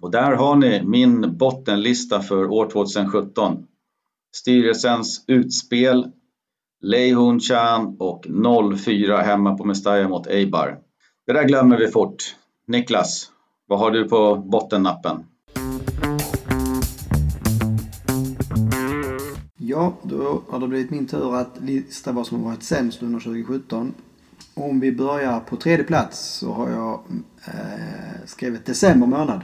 Och 0.00 0.10
där 0.10 0.32
har 0.32 0.56
ni 0.56 0.82
min 0.84 1.36
bottenlista 1.36 2.20
för 2.20 2.46
år 2.50 2.70
2017. 2.70 3.66
Styrelsens 4.36 5.24
utspel, 5.26 6.06
Lei 6.82 7.14
Chan 7.40 7.96
och 7.98 8.26
0-4 8.26 9.22
hemma 9.22 9.56
på 9.56 9.64
Mestalla 9.64 10.08
mot 10.08 10.26
Eibar. 10.26 10.78
Det 11.26 11.32
där 11.32 11.44
glömmer 11.44 11.78
vi 11.78 11.88
fort. 11.88 12.36
Niklas, 12.66 13.30
vad 13.66 13.78
har 13.78 13.90
du 13.90 14.08
på 14.08 14.36
bottennappen? 14.36 15.24
Ja, 19.56 19.92
då 20.02 20.42
har 20.48 20.58
det 20.58 20.68
blivit 20.68 20.90
min 20.90 21.06
tur 21.06 21.34
att 21.34 21.60
lista 21.62 22.12
vad 22.12 22.26
som 22.26 22.42
har 22.42 22.50
varit 22.50 22.62
sämst 22.62 23.02
under 23.02 23.20
2017. 23.20 23.94
Om 24.54 24.80
vi 24.80 24.92
börjar 24.92 25.40
på 25.40 25.56
tredje 25.56 25.84
plats 25.84 26.38
så 26.38 26.52
har 26.52 26.70
jag 26.70 27.00
eh, 27.44 28.26
skrivit 28.26 28.66
december 28.66 29.06
månad. 29.06 29.40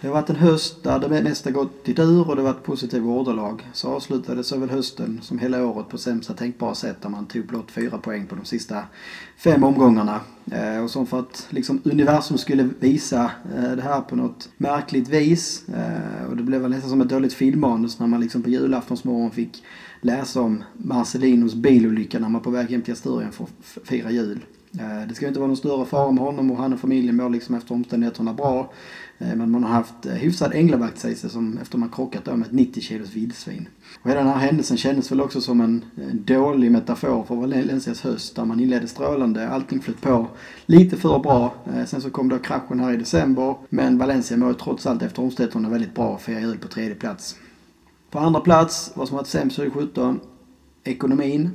Det 0.00 0.06
har 0.06 0.14
varit 0.14 0.30
en 0.30 0.36
höst 0.36 0.82
där 0.82 0.98
det 0.98 1.22
mesta 1.22 1.50
gått 1.50 1.88
i 1.88 1.92
dur 1.92 2.28
och 2.28 2.36
det 2.36 2.42
har 2.42 2.52
varit 2.52 2.62
positiva 2.62 3.12
orderlag. 3.12 3.66
Så 3.72 3.88
avslutades 3.88 4.46
såväl 4.46 4.70
hösten 4.70 5.20
som 5.22 5.38
hela 5.38 5.66
året 5.66 5.88
på 5.88 5.98
sämsta 5.98 6.34
tänkbara 6.34 6.74
sätt 6.74 7.02
där 7.02 7.08
man 7.08 7.26
tog 7.26 7.46
blott 7.46 7.70
fyra 7.70 7.98
poäng 7.98 8.26
på 8.26 8.34
de 8.34 8.44
sista 8.44 8.82
fem 9.36 9.64
omgångarna. 9.64 10.20
Eh, 10.52 10.84
och 10.84 10.90
som 10.90 11.06
för 11.06 11.18
att 11.20 11.46
liksom 11.50 11.80
universum 11.84 12.38
skulle 12.38 12.68
visa 12.78 13.30
eh, 13.56 13.72
det 13.72 13.82
här 13.82 14.00
på 14.00 14.16
något 14.16 14.48
märkligt 14.56 15.08
vis. 15.08 15.68
Eh, 15.68 16.30
och 16.30 16.36
det 16.36 16.42
blev 16.42 16.60
väl 16.60 16.70
nästan 16.70 16.90
som 16.90 17.00
ett 17.00 17.08
dåligt 17.08 17.34
filmmanus 17.34 17.98
när 17.98 18.06
man 18.06 18.20
liksom 18.20 18.42
på 18.42 18.50
julaftonsmorgon 18.50 19.30
fick 19.30 19.62
läsa 20.00 20.40
om 20.40 20.64
Marcelinos 20.72 21.54
bilolycka 21.54 22.18
när 22.18 22.28
man 22.28 22.32
var 22.32 22.40
på 22.40 22.50
väg 22.50 22.70
hem 22.70 22.82
till 22.82 22.92
Asturien 22.92 23.32
för 23.32 23.44
att 23.44 23.88
fira 23.88 24.10
jul. 24.10 24.44
Det 25.08 25.14
ska 25.14 25.28
inte 25.28 25.40
vara 25.40 25.46
någon 25.46 25.56
större 25.56 25.86
fara 25.86 26.12
med 26.12 26.24
honom 26.24 26.50
och 26.50 26.56
han 26.56 26.72
och 26.72 26.80
familjen 26.80 27.16
mår 27.16 27.30
liksom 27.30 27.54
efter 27.54 27.74
omständigheterna 27.74 28.32
bra. 28.32 28.72
Eh, 29.18 29.34
men 29.36 29.50
man 29.50 29.64
har 29.64 29.70
haft 29.70 30.06
eh, 30.06 30.12
hyfsad 30.12 30.52
änglavakt 30.54 30.98
sägs 30.98 31.22
det 31.22 31.28
som 31.28 31.58
efter 31.58 31.78
man 31.78 31.88
krockat 31.88 32.24
då 32.24 32.36
med 32.36 32.46
ett 32.46 32.52
90 32.52 32.80
kilos 32.80 33.12
vildsvin. 33.12 33.68
Och 34.02 34.10
hela 34.10 34.20
den 34.20 34.28
här 34.28 34.38
händelsen 34.38 34.76
kändes 34.76 35.12
väl 35.12 35.20
också 35.20 35.40
som 35.40 35.60
en, 35.60 35.84
dålig 36.12 36.70
metafor 36.70 37.24
för 37.24 37.34
Valencias 37.34 38.00
höst 38.00 38.36
där 38.36 38.44
man 38.44 38.60
inledde 38.60 38.88
strålande, 38.88 39.48
allting 39.48 39.80
flöt 39.80 40.00
på 40.00 40.26
lite 40.66 40.96
för 40.96 41.18
bra. 41.18 41.54
Eh, 41.66 41.84
sen 41.84 42.00
så 42.00 42.10
kom 42.10 42.28
då 42.28 42.38
kraschen 42.38 42.80
här 42.80 42.92
i 42.92 42.96
december 42.96 43.54
men 43.68 43.98
Valencia 43.98 44.36
mår 44.36 44.52
trots 44.52 44.86
allt 44.86 45.02
efter 45.02 45.22
omständigheterna 45.22 45.68
väldigt 45.68 45.94
bra 45.94 46.08
och 46.08 46.20
firar 46.20 46.40
jul 46.40 46.58
på 46.58 46.68
tredje 46.68 46.94
plats. 46.94 47.36
På 48.10 48.18
andra 48.18 48.40
plats, 48.40 48.92
vad 48.94 49.08
som 49.08 49.16
varit 49.16 49.26
sämst 49.26 49.56
2017, 49.56 50.20
ekonomin. 50.84 51.50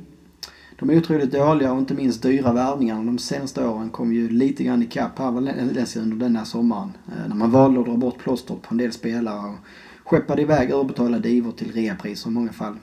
De 0.82 0.90
är 0.90 0.98
otroligt 0.98 1.32
dåliga 1.32 1.72
och 1.72 1.78
inte 1.78 1.94
minst 1.94 2.22
dyra 2.22 2.52
värvningarna 2.52 3.04
de 3.04 3.18
senaste 3.18 3.66
åren 3.66 3.90
kom 3.90 4.12
ju 4.12 4.28
lite 4.28 4.64
grann 4.64 4.82
ikapp 4.82 5.18
här 5.18 5.30
Valencia 5.30 6.02
under 6.02 6.16
den 6.16 6.36
här 6.36 6.44
sommaren. 6.44 6.92
Eh, 7.08 7.28
när 7.28 7.36
man 7.36 7.50
valde 7.50 7.80
att 7.80 7.86
dra 7.86 7.96
bort 7.96 8.18
plåstret 8.18 8.62
på 8.62 8.68
en 8.70 8.76
del 8.76 8.92
spelare 8.92 9.48
och 9.48 9.56
skeppade 10.04 10.42
iväg 10.42 10.70
överbetalade 10.70 11.28
divor 11.28 11.52
till 11.52 11.72
reapriser 11.72 12.30
i 12.30 12.32
många 12.32 12.52
fall. 12.52 12.74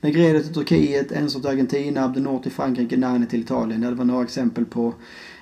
Negredo 0.00 0.40
till 0.40 0.54
Turkiet, 0.54 1.12
Enzo 1.12 1.40
till 1.40 1.50
Argentina, 1.50 2.04
Abdenor 2.04 2.38
till 2.38 2.52
Frankrike, 2.52 2.96
Nani 2.96 3.26
till 3.26 3.40
Italien. 3.40 3.80
Det 3.80 3.90
var 3.90 4.04
några 4.04 4.24
exempel 4.24 4.64
på 4.64 4.94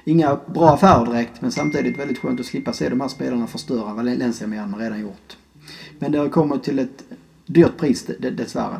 inga 0.05 0.39
bra 0.55 0.71
affärer 0.71 1.07
direkt 1.07 1.43
men 1.43 1.53
samtidigt 1.53 1.99
väldigt 1.99 2.19
skönt 2.19 2.41
att 2.41 2.47
slippa 2.47 2.73
se 2.73 2.89
de 2.89 3.01
här 3.01 3.09
spelarna 3.09 3.47
förstöra 3.47 3.95
Valencia 3.95 4.47
mer 4.47 4.61
än 4.61 4.71
man 4.71 4.81
redan 4.81 5.01
gjort. 5.01 5.37
Men 5.99 6.13
det 6.13 6.19
har 6.19 6.29
kommit 6.29 6.63
till 6.63 6.79
ett 6.79 7.05
dyrt 7.47 7.77
pris 7.77 8.11
dessvärre. 8.19 8.77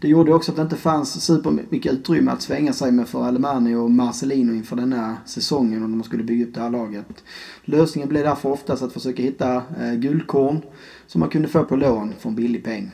Det 0.00 0.08
gjorde 0.08 0.34
också 0.34 0.50
att 0.50 0.56
det 0.56 0.62
inte 0.62 0.76
fanns 0.76 1.24
supermycket 1.24 1.92
utrymme 1.92 2.30
att 2.30 2.42
svänga 2.42 2.72
sig 2.72 2.92
med 2.92 3.08
för 3.08 3.24
Alemani 3.24 3.74
och 3.74 3.90
Marcelino 3.90 4.52
inför 4.52 4.76
den 4.76 4.92
här 4.92 5.16
säsongen 5.24 5.82
om 5.82 5.92
de 5.92 6.02
skulle 6.04 6.24
bygga 6.24 6.44
upp 6.44 6.54
det 6.54 6.60
här 6.60 6.70
laget. 6.70 7.24
Lösningen 7.64 8.08
blev 8.08 8.24
därför 8.24 8.48
oftast 8.48 8.82
att 8.82 8.92
försöka 8.92 9.22
hitta 9.22 9.54
eh, 9.54 9.94
guldkorn 9.94 10.60
som 11.06 11.20
man 11.20 11.28
kunde 11.28 11.48
få 11.48 11.64
på 11.64 11.76
lån 11.76 12.12
för 12.18 12.28
en 12.28 12.34
billig 12.34 12.64
peng. 12.64 12.90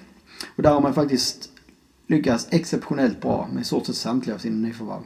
Och 0.56 0.62
där 0.62 0.70
har 0.70 0.80
man 0.80 0.94
faktiskt 0.94 1.48
lyckats 2.06 2.46
exceptionellt 2.50 3.20
bra 3.20 3.48
med 3.52 3.60
i 3.60 3.64
stort 3.64 3.86
sett 3.86 3.96
samtliga 3.96 4.34
av 4.34 4.38
sina 4.38 4.56
nyförvärv. 4.56 5.02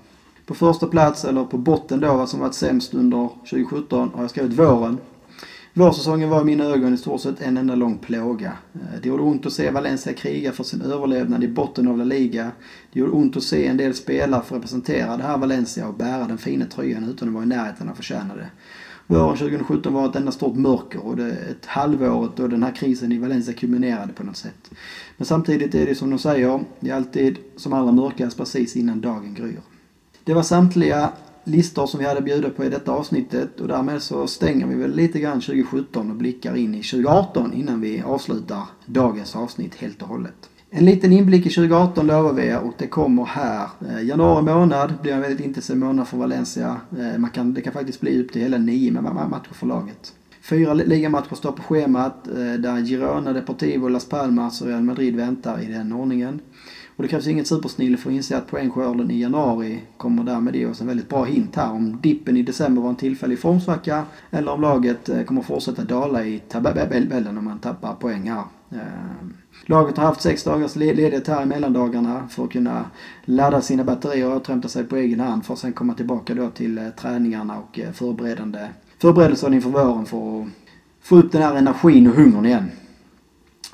På 0.46 0.54
första 0.54 0.86
plats, 0.86 1.24
eller 1.24 1.44
på 1.44 1.58
botten 1.58 2.00
då, 2.00 2.16
vad 2.16 2.28
som 2.28 2.40
varit 2.40 2.54
sämst 2.54 2.94
under 2.94 3.28
2017 3.28 4.10
har 4.14 4.22
jag 4.22 4.30
skrivit 4.30 4.58
våren. 4.58 4.98
Vårsäsongen 5.78 6.28
var 6.28 6.40
i 6.40 6.44
mina 6.44 6.64
ögon 6.64 6.94
i 6.94 6.96
stort 6.96 7.20
sett 7.20 7.40
en 7.40 7.56
enda 7.56 7.74
lång 7.74 7.98
plåga. 7.98 8.52
Eh, 8.74 9.00
det 9.02 9.08
gjorde 9.08 9.22
ont 9.22 9.46
att 9.46 9.52
se 9.52 9.70
Valencia 9.70 10.12
kriga 10.12 10.52
för 10.52 10.64
sin 10.64 10.82
överlevnad 10.82 11.44
i 11.44 11.48
botten 11.48 11.88
av 11.88 11.98
La 11.98 12.04
Liga. 12.04 12.50
Det 12.92 13.00
gjorde 13.00 13.12
ont 13.12 13.36
att 13.36 13.42
se 13.42 13.66
en 13.66 13.76
del 13.76 13.94
spelare 13.94 14.42
få 14.42 14.54
representera 14.54 15.16
det 15.16 15.22
här 15.22 15.38
Valencia 15.38 15.88
och 15.88 15.94
bära 15.94 16.26
den 16.26 16.38
fina 16.38 16.66
tröjan 16.66 17.04
utan 17.04 17.28
att 17.28 17.34
vara 17.34 17.44
i 17.44 17.46
närheten 17.46 17.88
av 17.88 17.94
förtjänade. 17.94 18.50
Våren 19.06 19.36
2017 19.36 19.94
var 19.94 20.08
ett 20.08 20.16
enda 20.16 20.32
stort 20.32 20.56
mörker 20.56 21.06
och 21.06 21.16
det 21.16 21.30
ett 21.30 21.66
halvår 21.66 22.32
då 22.36 22.46
den 22.48 22.62
här 22.62 22.72
krisen 22.72 23.12
i 23.12 23.18
Valencia 23.18 23.54
kulminerade 23.54 24.12
på 24.12 24.24
något 24.24 24.36
sätt. 24.36 24.70
Men 25.16 25.26
samtidigt 25.26 25.74
är 25.74 25.86
det 25.86 25.94
som 25.94 26.10
de 26.10 26.18
säger, 26.18 26.64
det 26.80 26.90
är 26.90 26.94
alltid 26.94 27.38
som 27.56 27.72
allra 27.72 27.92
mörkast 27.92 28.36
precis 28.36 28.76
innan 28.76 29.00
dagen 29.00 29.34
gryr. 29.34 29.60
Det 30.24 30.34
var 30.34 30.42
samtliga 30.42 31.12
listor 31.46 31.86
som 31.86 32.00
vi 32.00 32.06
hade 32.06 32.20
bjuda 32.20 32.50
på 32.50 32.64
i 32.64 32.68
detta 32.68 32.92
avsnittet 32.92 33.60
och 33.60 33.68
därmed 33.68 34.02
så 34.02 34.26
stänger 34.26 34.66
vi 34.66 34.74
väl 34.74 34.94
lite 34.94 35.20
grann 35.20 35.40
2017 35.40 36.10
och 36.10 36.16
blickar 36.16 36.56
in 36.56 36.74
i 36.74 36.82
2018 36.82 37.52
innan 37.52 37.80
vi 37.80 38.02
avslutar 38.02 38.62
dagens 38.86 39.36
avsnitt 39.36 39.74
helt 39.74 40.02
och 40.02 40.08
hållet. 40.08 40.50
En 40.70 40.84
liten 40.84 41.12
inblick 41.12 41.46
i 41.46 41.50
2018 41.50 42.06
lovar 42.06 42.32
vi 42.32 42.46
er 42.46 42.58
och 42.58 42.74
det 42.78 42.86
kommer 42.86 43.24
här. 43.24 43.68
Eh, 43.88 44.02
januari 44.02 44.42
månad 44.42 44.94
blir 45.02 45.12
en 45.12 45.20
väldigt 45.20 45.46
intensiv 45.46 45.76
månad 45.76 46.08
för 46.08 46.16
Valencia. 46.16 46.80
Eh, 46.98 47.18
man 47.18 47.30
kan, 47.30 47.54
det 47.54 47.60
kan 47.60 47.72
faktiskt 47.72 48.00
bli 48.00 48.22
upp 48.22 48.32
till 48.32 48.42
hela 48.42 48.58
nio 48.58 48.92
matcher 49.00 49.52
för 49.52 49.66
laget. 49.66 50.12
Fyra 50.42 50.74
ligamatcher 50.74 51.34
står 51.34 51.52
på 51.52 51.62
schemat 51.62 52.28
eh, 52.28 52.34
där 52.34 52.84
Girona, 52.86 53.32
Deportivo, 53.32 53.88
Las 53.88 54.08
Palmas 54.08 54.60
och 54.60 54.66
Real 54.66 54.82
Madrid 54.82 55.16
väntar 55.16 55.60
i 55.60 55.66
den 55.66 55.92
ordningen. 55.92 56.40
Och 56.96 57.02
det 57.02 57.08
krävs 57.08 57.26
inget 57.26 57.46
supersnille 57.46 57.96
för 57.96 58.10
att 58.10 58.16
inse 58.16 58.36
att 58.36 58.46
poängskörden 58.46 59.10
i 59.10 59.20
januari 59.20 59.82
kommer 59.96 60.24
därmed 60.24 60.56
ge 60.56 60.66
oss 60.66 60.80
en 60.80 60.86
väldigt 60.86 61.08
bra 61.08 61.24
hint 61.24 61.56
här 61.56 61.70
om 61.70 62.00
dippen 62.00 62.36
i 62.36 62.42
december 62.42 62.82
var 62.82 62.90
en 62.90 62.96
tillfällig 62.96 63.38
formsvacka 63.38 64.04
eller 64.30 64.52
om 64.52 64.60
laget 64.60 65.08
eh, 65.08 65.22
kommer 65.22 65.42
fortsätta 65.42 65.84
dala 65.84 66.24
i 66.24 66.38
tabellen 66.38 67.38
om 67.38 67.44
man 67.44 67.58
tappar 67.58 67.94
poäng 67.94 68.30
här. 68.30 68.42
Eh, 68.70 69.26
laget 69.66 69.96
har 69.96 70.04
haft 70.04 70.20
sex 70.20 70.44
dagars 70.44 70.76
ledighet 70.76 71.28
här 71.28 71.42
i 71.42 71.46
mellandagarna 71.46 72.28
för 72.28 72.44
att 72.44 72.50
kunna 72.50 72.84
ladda 73.24 73.60
sina 73.60 73.84
batterier 73.84 74.30
och 74.30 74.36
återhämta 74.36 74.68
sig 74.68 74.84
på 74.84 74.96
egen 74.96 75.20
hand 75.20 75.44
för 75.46 75.54
att 75.54 75.60
sen 75.60 75.72
komma 75.72 75.94
tillbaka 75.94 76.34
då 76.34 76.50
till 76.50 76.78
eh, 76.78 76.88
träningarna 76.88 77.58
och 77.58 77.80
förberedande 77.92 78.68
förberedelserna 78.98 79.56
inför 79.56 79.70
våren 79.70 80.06
för 80.06 80.42
att 80.42 80.48
få 81.00 81.16
upp 81.16 81.32
den 81.32 81.42
här 81.42 81.54
energin 81.54 82.06
och 82.06 82.14
hungern 82.14 82.46
igen. 82.46 82.70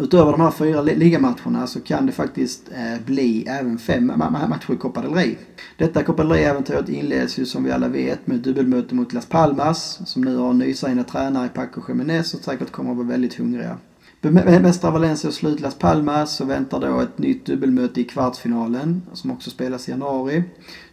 Utöver 0.02 0.32
de 0.32 0.40
här 0.40 0.50
fyra 0.50 0.82
ligamatcherna 0.82 1.66
så 1.66 1.80
kan 1.80 2.06
det 2.06 2.12
faktiskt 2.12 2.68
eh, 2.72 3.04
bli 3.06 3.44
även 3.48 3.78
fem 3.78 4.06
matcher 4.06 4.72
i 4.72 4.76
Copa 4.76 5.02
del 5.02 5.14
Rey. 5.14 5.36
Detta 5.78 6.02
Copa 6.02 6.22
del 6.22 6.32
Rey-äventyret 6.32 6.88
inleds 6.88 7.38
ju 7.38 7.46
som 7.46 7.64
vi 7.64 7.70
alla 7.70 7.88
vet 7.88 8.26
med 8.26 8.38
dubbelmöte 8.38 8.94
mot 8.94 9.12
Las 9.12 9.26
Palmas 9.26 10.00
som 10.06 10.22
nu 10.22 10.36
har 10.36 10.52
nysignade 10.52 11.08
tränare 11.08 11.46
i 11.46 11.48
Paco 11.48 11.80
Jiménez 11.88 12.34
och 12.34 12.40
säkert 12.40 12.70
kommer 12.70 12.90
att 12.90 12.96
vara 12.96 13.06
väldigt 13.06 13.34
hungriga. 13.34 13.78
Bemästrar 14.20 14.90
Valencia 14.90 15.28
och 15.28 15.34
slut 15.34 15.60
Las 15.60 15.74
Palmas 15.74 16.36
så 16.36 16.44
väntar 16.44 16.80
då 16.80 17.00
ett 17.00 17.18
nytt 17.18 17.46
dubbelmöte 17.46 18.00
i 18.00 18.04
kvartsfinalen 18.04 19.02
som 19.12 19.30
också 19.30 19.50
spelas 19.50 19.88
i 19.88 19.90
januari. 19.90 20.42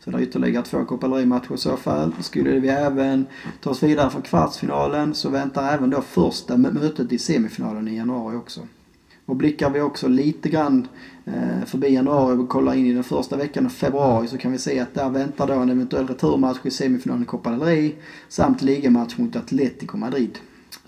Så 0.03 0.11
det 0.11 0.17
är 0.17 0.21
ytterligare 0.21 0.65
två 0.65 0.85
Copa 0.85 1.07
del 1.07 1.17
Rey-matcher 1.17 1.53
i 1.53 1.57
så 1.57 1.77
fall. 1.77 2.13
Skulle 2.21 2.59
vi 2.59 2.69
även 2.69 3.25
ta 3.61 3.69
oss 3.69 3.83
vidare 3.83 4.09
från 4.09 4.21
kvartsfinalen 4.21 5.13
så 5.13 5.29
väntar 5.29 5.73
även 5.73 5.89
då 5.89 6.01
första 6.01 6.57
mötet 6.57 7.11
i 7.11 7.17
semifinalen 7.17 7.87
i 7.87 7.97
januari 7.97 8.35
också. 8.35 8.61
Och 9.29 9.35
blickar 9.35 9.69
vi 9.69 9.81
också 9.81 10.07
lite 10.07 10.49
grann 10.49 10.87
eh, 11.25 11.65
förbi 11.65 11.93
januari 11.93 12.37
och 12.37 12.49
kollar 12.49 12.73
in 12.73 12.85
i 12.85 12.93
den 12.93 13.03
första 13.03 13.37
veckan 13.37 13.65
av 13.65 13.69
februari 13.69 14.27
så 14.27 14.37
kan 14.37 14.51
vi 14.51 14.57
se 14.57 14.79
att 14.79 14.93
där 14.93 15.09
väntar 15.09 15.47
då 15.47 15.53
en 15.53 15.69
eventuell 15.69 16.07
returmatch 16.07 16.57
i 16.63 16.71
semifinalen 16.71 17.23
i 17.23 17.25
Copa 17.25 17.51
del 17.51 17.59
Rey 17.59 17.93
samt 18.29 18.61
ligamatch 18.61 19.17
mot 19.17 19.35
Atletico 19.35 19.97
Madrid. 19.97 20.39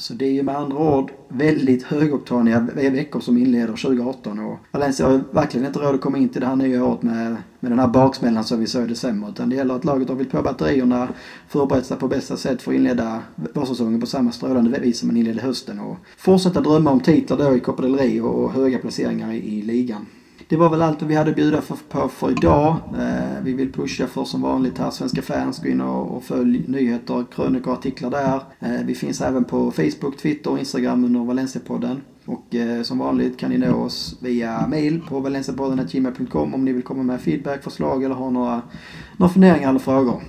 Så 0.02 0.14
det 0.14 0.26
är 0.26 0.32
ju 0.32 0.44
med 0.44 0.56
andra 0.56 0.78
ord 0.78 1.12
väldigt 1.28 1.84
högoktaniga 1.84 2.60
veckor 2.76 3.20
som 3.20 3.38
inleder 3.38 3.68
2018 3.68 4.40
och 4.40 4.58
Valencia 4.72 5.08
har 5.08 5.22
verkligen 5.32 5.68
inte 5.68 5.80
råd 5.80 5.96
att 5.96 6.02
komma 6.02 6.18
in 6.18 6.30
till 6.30 6.42
det 6.42 6.48
här 6.48 6.56
nya 6.56 6.86
året 6.86 7.04
med, 7.04 7.36
med 7.60 7.72
den 7.72 7.80
här 7.80 7.88
baksmällan 7.88 8.44
som 8.44 8.60
vi 8.60 8.68
såg 8.68 8.84
i 8.84 8.88
december. 8.88 9.30
Utan 9.30 9.50
det 9.50 9.56
gäller 9.56 9.76
att 9.76 9.86
laget 9.86 10.10
har 10.10 10.16
vill 10.16 10.30
på 10.30 10.42
batterierna, 10.42 11.08
förberett 11.48 11.86
sig 11.86 11.98
på 11.98 12.08
bästa 12.08 12.38
sätt 12.38 12.62
för 12.62 12.72
att 12.72 12.76
inleda 12.76 13.20
vårsäsongen 13.54 14.02
på 14.02 14.08
samma 14.08 14.32
strålande 14.32 14.80
vis 14.80 15.00
som 15.00 15.08
man 15.08 15.18
inledde 15.18 15.42
hösten 15.42 15.80
och 15.80 15.98
fortsätta 16.18 16.62
drömma 16.62 16.92
om 16.92 17.00
titlar 17.00 17.38
då 17.38 17.56
i 17.56 17.60
Copa 17.60 17.82
del 17.82 17.96
Rey 17.96 18.22
och 18.22 18.52
höga 18.52 18.78
placeringar 18.78 19.32
i, 19.32 19.58
i 19.58 19.62
ligan. 19.62 20.06
Det 20.52 20.58
var 20.58 20.70
väl 20.70 20.82
allt 20.82 21.02
vi 21.02 21.16
hade 21.16 21.30
att 21.30 21.36
bjuda 21.36 21.62
för, 21.62 21.78
på 21.90 22.08
för 22.08 22.32
idag. 22.32 22.76
Eh, 22.98 23.44
vi 23.44 23.54
vill 23.54 23.72
pusha 23.72 24.08
för 24.08 24.24
som 24.24 24.42
vanligt 24.42 24.78
här 24.78 24.92
Svenska 24.92 25.22
fans. 25.22 25.60
Gå 25.64 25.70
in 25.70 25.82
och, 25.82 26.18
och 26.18 26.24
följ 26.24 26.64
nyheter, 26.68 27.26
krönikor 27.36 27.72
och 27.72 27.78
artiklar 27.78 28.10
där. 28.10 28.42
Eh, 28.60 28.86
vi 28.86 28.96
finns 28.96 29.22
även 29.22 29.44
på 29.44 29.72
Facebook, 29.72 30.18
Twitter 30.18 30.52
och 30.52 30.60
Instagram 30.60 31.06
under 31.06 31.20
Valencia-podden. 31.20 32.02
Och 32.26 32.56
eh, 32.56 32.82
som 32.82 32.98
vanligt 32.98 33.40
kan 33.40 33.50
ni 33.50 33.58
nå 33.58 33.76
oss 33.76 34.18
via 34.22 34.68
mail 34.68 35.02
på 35.10 35.20
valenciapodden.gmail.com 35.20 36.54
om 36.54 36.66
ni 36.66 36.74
vill 36.74 36.84
komma 36.84 37.04
med 37.04 37.22
feedback, 37.22 37.64
förslag 37.64 38.04
eller 38.04 38.16
har 38.16 38.32
några, 38.32 38.62
några 39.18 39.34
funderingar 39.34 39.70
eller 39.70 39.80
frågor. 39.80 40.22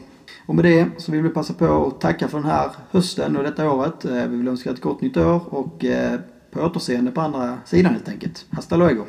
Och 0.46 0.54
med 0.54 0.64
det 0.64 0.86
så 0.98 1.12
vill 1.12 1.22
vi 1.22 1.28
passa 1.28 1.54
på 1.54 1.86
att 1.86 2.00
tacka 2.00 2.28
för 2.28 2.38
den 2.38 2.46
här 2.46 2.70
hösten 2.90 3.36
och 3.36 3.42
detta 3.42 3.70
året. 3.70 4.04
Eh, 4.04 4.26
vi 4.26 4.36
vill 4.36 4.48
önska 4.48 4.70
ett 4.70 4.80
gott 4.80 5.00
nytt 5.00 5.16
år 5.16 5.54
och 5.54 5.84
eh, 5.84 6.20
på 6.50 6.60
återseende 6.60 7.10
på 7.10 7.20
andra 7.20 7.58
sidan 7.64 7.92
helt 7.92 8.08
enkelt. 8.08 8.46
Hasta 8.50 8.76
luego! 8.76 9.04